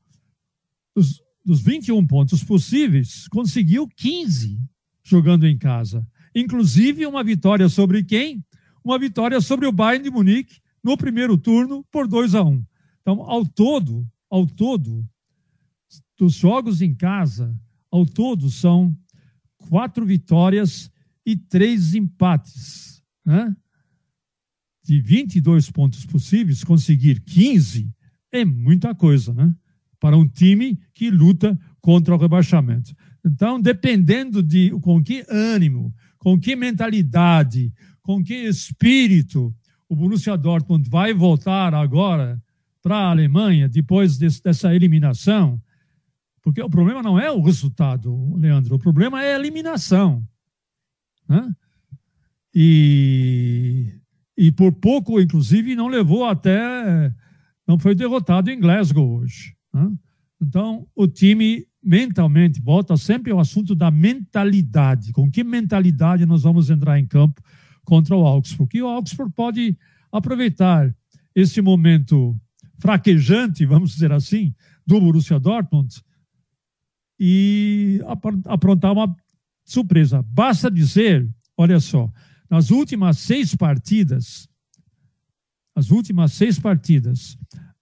dos, 0.96 1.22
dos 1.44 1.60
21 1.60 2.06
pontos 2.06 2.42
possíveis, 2.42 3.28
conseguiu 3.28 3.86
15 3.86 4.58
jogando 5.04 5.46
em 5.46 5.58
casa. 5.58 6.06
Inclusive 6.34 7.06
uma 7.06 7.22
vitória 7.22 7.68
sobre 7.68 8.02
quem? 8.02 8.42
Uma 8.82 8.98
vitória 8.98 9.40
sobre 9.42 9.66
o 9.66 9.72
Bayern 9.72 10.04
de 10.04 10.10
Munique 10.10 10.58
no 10.82 10.96
primeiro 10.96 11.36
turno 11.36 11.84
por 11.92 12.08
2 12.08 12.34
a 12.34 12.42
1. 12.42 12.64
Então, 13.02 13.20
ao 13.22 13.44
todo, 13.44 14.08
ao 14.30 14.46
todo, 14.46 15.06
dos 16.18 16.34
jogos 16.34 16.80
em 16.80 16.94
casa, 16.94 17.54
ao 17.90 18.06
todo 18.06 18.50
são 18.50 18.96
quatro 19.68 20.04
vitórias 20.06 20.90
e 21.24 21.36
três 21.36 21.94
empates. 21.94 23.02
Né? 23.24 23.54
De 24.84 25.00
22 25.00 25.70
pontos 25.70 26.06
possíveis, 26.06 26.64
conseguir 26.64 27.20
15 27.20 27.92
é 28.32 28.44
muita 28.44 28.94
coisa, 28.94 29.32
né? 29.32 29.54
Para 30.06 30.16
um 30.16 30.28
time 30.28 30.78
que 30.94 31.10
luta 31.10 31.58
contra 31.80 32.14
o 32.14 32.16
rebaixamento. 32.16 32.94
Então, 33.24 33.60
dependendo 33.60 34.40
de 34.40 34.70
com 34.80 35.02
que 35.02 35.26
ânimo, 35.28 35.92
com 36.16 36.38
que 36.38 36.54
mentalidade, 36.54 37.72
com 38.00 38.22
que 38.22 38.32
espírito 38.32 39.52
o 39.88 39.96
Borussia 39.96 40.36
Dortmund 40.36 40.88
vai 40.88 41.12
voltar 41.12 41.74
agora 41.74 42.40
para 42.80 42.98
a 42.98 43.10
Alemanha 43.10 43.68
depois 43.68 44.16
desse, 44.16 44.40
dessa 44.40 44.72
eliminação, 44.72 45.60
porque 46.40 46.62
o 46.62 46.70
problema 46.70 47.02
não 47.02 47.18
é 47.18 47.28
o 47.28 47.42
resultado, 47.42 48.32
Leandro, 48.36 48.76
o 48.76 48.78
problema 48.78 49.24
é 49.24 49.34
a 49.34 49.40
eliminação. 49.40 50.24
Né? 51.28 51.52
E, 52.54 53.92
e 54.38 54.52
por 54.52 54.70
pouco, 54.70 55.20
inclusive, 55.20 55.74
não 55.74 55.88
levou 55.88 56.24
até. 56.24 57.12
Não 57.66 57.76
foi 57.76 57.96
derrotado 57.96 58.48
em 58.48 58.60
Glasgow 58.60 59.18
hoje. 59.18 59.55
Né? 59.76 59.92
Então, 60.40 60.86
o 60.94 61.06
time 61.06 61.66
mentalmente 61.82 62.60
volta 62.60 62.96
sempre 62.96 63.30
ao 63.30 63.38
assunto 63.38 63.74
da 63.74 63.90
mentalidade. 63.90 65.12
Com 65.12 65.30
que 65.30 65.44
mentalidade 65.44 66.24
nós 66.24 66.42
vamos 66.42 66.70
entrar 66.70 66.98
em 66.98 67.06
campo 67.06 67.42
contra 67.84 68.16
o 68.16 68.26
Augsburg? 68.26 68.76
E 68.76 68.82
o 68.82 68.88
Augsburg 68.88 69.32
pode 69.34 69.76
aproveitar 70.10 70.94
esse 71.34 71.60
momento 71.60 72.34
fraquejante, 72.78 73.66
vamos 73.66 73.92
dizer 73.92 74.12
assim, 74.12 74.54
do 74.86 74.98
Borussia 75.00 75.38
Dortmund 75.38 76.02
e 77.18 78.00
aprontar 78.46 78.92
uma 78.92 79.14
surpresa. 79.64 80.22
Basta 80.22 80.70
dizer, 80.70 81.28
olha 81.56 81.80
só, 81.80 82.10
nas 82.48 82.70
últimas 82.70 83.18
seis 83.18 83.54
partidas, 83.54 84.48
as 85.74 85.90
últimas 85.90 86.32
seis 86.32 86.58
partidas, 86.58 87.36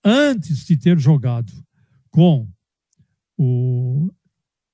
antes 0.05 0.65
de 0.67 0.77
ter 0.77 0.99
jogado 0.99 1.53
com 2.15 2.49
o. 3.37 4.09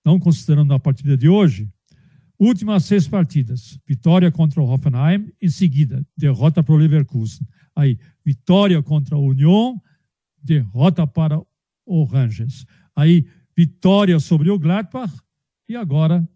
Não 0.04 0.18
considerando 0.18 0.74
a 0.74 0.78
partida 0.78 1.16
de 1.16 1.26
hoje, 1.26 1.72
últimas 2.38 2.84
seis 2.84 3.08
partidas: 3.08 3.80
vitória 3.86 4.30
contra 4.30 4.60
o 4.60 4.70
Hoffenheim, 4.70 5.32
em 5.40 5.48
seguida, 5.48 6.06
derrota 6.14 6.62
para 6.62 6.74
o 6.74 6.76
Leverkusen. 6.76 7.48
Aí, 7.74 7.98
vitória 8.22 8.82
contra 8.82 9.16
o 9.16 9.24
Union, 9.24 9.78
derrota 10.42 11.06
para 11.06 11.40
o 11.86 12.04
Rangers. 12.04 12.66
Aí, 12.94 13.26
vitória 13.56 14.20
sobre 14.20 14.50
o 14.50 14.58
Gladbach 14.58 15.10
e 15.66 15.74
agora 15.74 16.28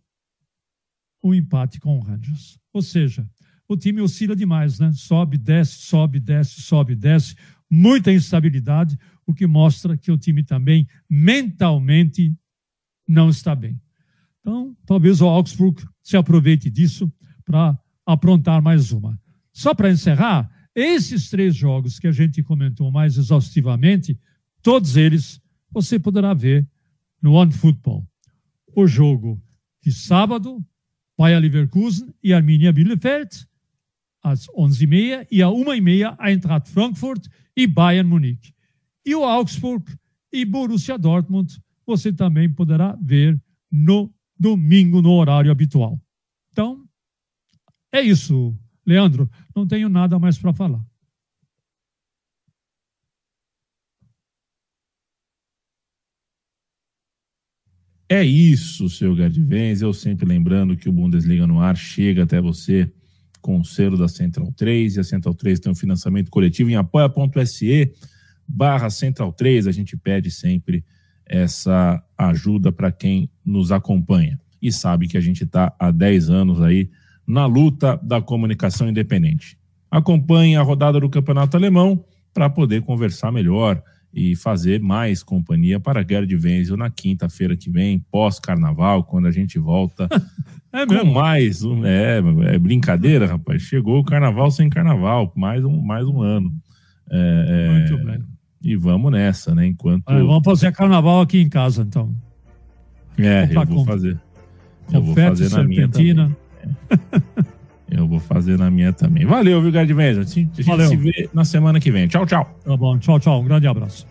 o 1.23 1.31
um 1.31 1.35
empate 1.35 1.81
com 1.81 1.99
o 1.99 2.03
Rangers. 2.03 2.59
Ou 2.73 2.81
seja, 2.81 3.29
o 3.69 3.77
time 3.77 4.01
oscila 4.01 4.35
demais, 4.35 4.79
né? 4.79 4.91
Sobe, 4.95 5.37
desce, 5.37 5.83
sobe, 5.83 6.19
desce, 6.19 6.63
sobe, 6.63 6.95
desce, 6.95 7.35
muita 7.71 8.11
instabilidade 8.11 8.99
o 9.27 9.35
que 9.35 9.47
mostra 9.47 9.97
que 9.97 10.11
o 10.11 10.19
time 10.19 10.43
também 10.43 10.87
mentalmente 11.09 12.35
não 13.07 13.29
está 13.29 13.55
bem. 13.55 13.81
Então, 14.41 14.77
talvez 14.85 15.21
o 15.21 15.27
Augsburg 15.27 15.83
se 16.03 16.17
aproveite 16.17 16.71
disso 16.71 17.11
para 17.45 17.79
aprontar 18.05 18.61
mais 18.63 18.93
uma. 18.93 19.19
Só 19.53 19.75
para 19.75 19.91
encerrar, 19.91 20.51
esses 20.75 21.31
três 21.31 21.55
jogos 21.55 21.99
que 21.99 22.07
a 22.07 22.13
gente 22.13 22.43
comentou 22.43 22.91
mais 22.91 23.17
exaustivamente, 23.17 24.19
todos 24.61 24.97
eles 24.97 25.41
você 25.71 25.99
poderá 25.99 26.35
ver 26.35 26.69
no 27.23 27.33
One 27.33 27.53
Football. 27.53 28.07
O 28.77 28.87
jogo 28.87 29.41
de 29.83 29.93
sábado, 29.93 30.65
Bayer 31.17 31.41
Leverkusen 31.41 32.13
e 32.23 32.33
Arminia 32.33 32.73
Bielefeld, 32.73 33.47
às 34.23 34.47
11h30, 34.49 35.27
e 35.31 35.43
às 35.43 35.51
1h30, 35.51 36.17
Eintracht 36.21 36.71
Frankfurt 36.71 37.27
e 37.57 37.67
Bayern 37.67 38.09
Munique. 38.09 38.55
E 39.05 39.15
o 39.15 39.25
Augsburg 39.25 39.85
e 40.33 40.45
Borussia 40.45 40.99
Dortmund, 40.99 41.61
você 41.87 42.13
também 42.13 42.51
poderá 42.51 42.97
ver 43.01 43.41
no 43.71 44.13
domingo, 44.39 45.03
no 45.03 45.13
horário 45.13 45.51
habitual. 45.51 46.01
Então, 46.51 46.85
é 47.93 48.01
isso, 48.01 48.57
Leandro. 48.87 49.31
Não 49.55 49.67
tenho 49.67 49.89
nada 49.89 50.19
mais 50.19 50.39
para 50.39 50.53
falar. 50.53 50.85
É 58.09 58.23
isso, 58.23 58.89
seu 58.89 59.15
Gardivens. 59.15 59.81
Eu 59.81 59.93
sempre 59.93 60.27
lembrando 60.27 60.77
que 60.77 60.89
o 60.89 60.93
Bundesliga 60.93 61.47
no 61.47 61.61
ar 61.61 61.77
chega 61.77 62.25
até 62.25 62.41
você 62.41 62.93
com 63.41 63.61
o 63.61 63.65
selo 63.65 63.97
da 63.97 64.09
Central 64.09 64.53
3 64.53 64.97
e 64.97 65.01
a 65.01 65.05
Central 65.05 65.35
3 65.35 65.61
tem 65.61 65.73
um 65.73 65.75
financiamento 65.75 66.31
coletivo 66.31 66.71
em 66.71 66.77
apoia.se 66.77 67.93
barra 68.47 68.91
Central 68.91 69.33
3. 69.33 69.67
A 69.67 69.73
gente 69.73 69.97
pede 69.97 70.31
sempre 70.31 70.85
essa 71.27 72.03
ajuda 72.17 72.71
para 72.71 72.93
quem 72.93 73.31
nos 73.45 73.73
acompanha 73.73 74.39
e 74.61 74.73
sabe 74.73 75.09
que 75.09 75.17
a 75.17 75.21
gente 75.21 75.45
está 75.45 75.75
há 75.79 75.91
10 75.91 76.31
anos 76.31 76.61
aí 76.61 76.91
na 77.27 77.47
luta 77.47 77.99
da 78.03 78.21
comunicação 78.21 78.89
independente. 78.89 79.59
Acompanhe 79.91 80.57
a 80.57 80.63
rodada 80.63 81.01
do 81.01 81.09
Campeonato 81.09 81.57
Alemão 81.57 82.05
para 82.33 82.51
poder 82.51 82.83
conversar 82.83 83.31
melhor 83.31 83.83
e 84.13 84.37
fazer 84.37 84.81
mais 84.81 85.23
companhia 85.23 85.81
para 85.81 86.07
Gerd 86.07 86.33
Wenzel 86.35 86.77
na 86.77 86.89
quinta-feira 86.89 87.57
que 87.57 87.69
vem, 87.69 87.99
pós-carnaval, 88.11 89.05
quando 89.05 89.27
a 89.27 89.31
gente 89.31 89.59
volta 89.59 90.09
é 90.73 90.87
com 90.87 91.05
mais 91.05 91.65
um. 91.65 91.85
É, 91.85 92.19
é, 92.53 92.59
brincadeira, 92.59 93.27
rapaz. 93.27 93.63
Chegou 93.63 93.99
o 93.99 94.05
carnaval 94.05 94.51
sem 94.51 94.69
carnaval, 94.69 95.33
mais 95.35 95.65
um, 95.65 95.81
mais 95.81 96.07
um 96.07 96.23
ano. 96.23 96.55
É, 97.11 97.47
é 97.49 97.79
Muito 97.79 98.05
bem. 98.05 98.34
E 98.65 98.75
vamos 98.77 99.13
nessa, 99.13 99.55
né? 99.55 99.67
Enquanto. 99.67 100.05
vamos 100.07 100.43
fazer 100.43 100.73
carnaval 100.73 101.21
aqui 101.21 101.41
em 101.41 101.49
casa, 101.49 101.83
então. 101.83 102.15
É, 103.19 103.49
eu 103.53 103.67
vou 103.67 103.85
fazer. 103.85 104.19
Eu 104.93 105.03
vou 105.03 105.15
fazer 105.15 105.51
na 105.51 105.63
minha 105.63 105.89
também. 105.89 106.37
Eu 107.91 108.09
vou 108.09 108.19
fazer 108.19 108.59
na 108.59 108.71
minha 108.71 108.93
também. 108.93 109.25
Valeu, 109.25 109.61
viu, 109.63 109.71
Gerd 109.71 109.93
A 109.93 110.23
gente 110.23 110.63
Valeu. 110.63 110.89
se 110.89 110.97
vê 110.97 111.29
na 111.33 111.45
semana 111.45 111.79
que 111.79 111.93
vem. 111.93 112.09
Tchau, 112.09 112.27
tchau. 112.27 112.59
Tá 112.65 112.77
bom. 112.77 112.99
Tchau, 112.99 113.21
tchau. 113.21 113.41
Um 113.41 113.45
grande 113.45 113.69
abraço. 113.69 114.07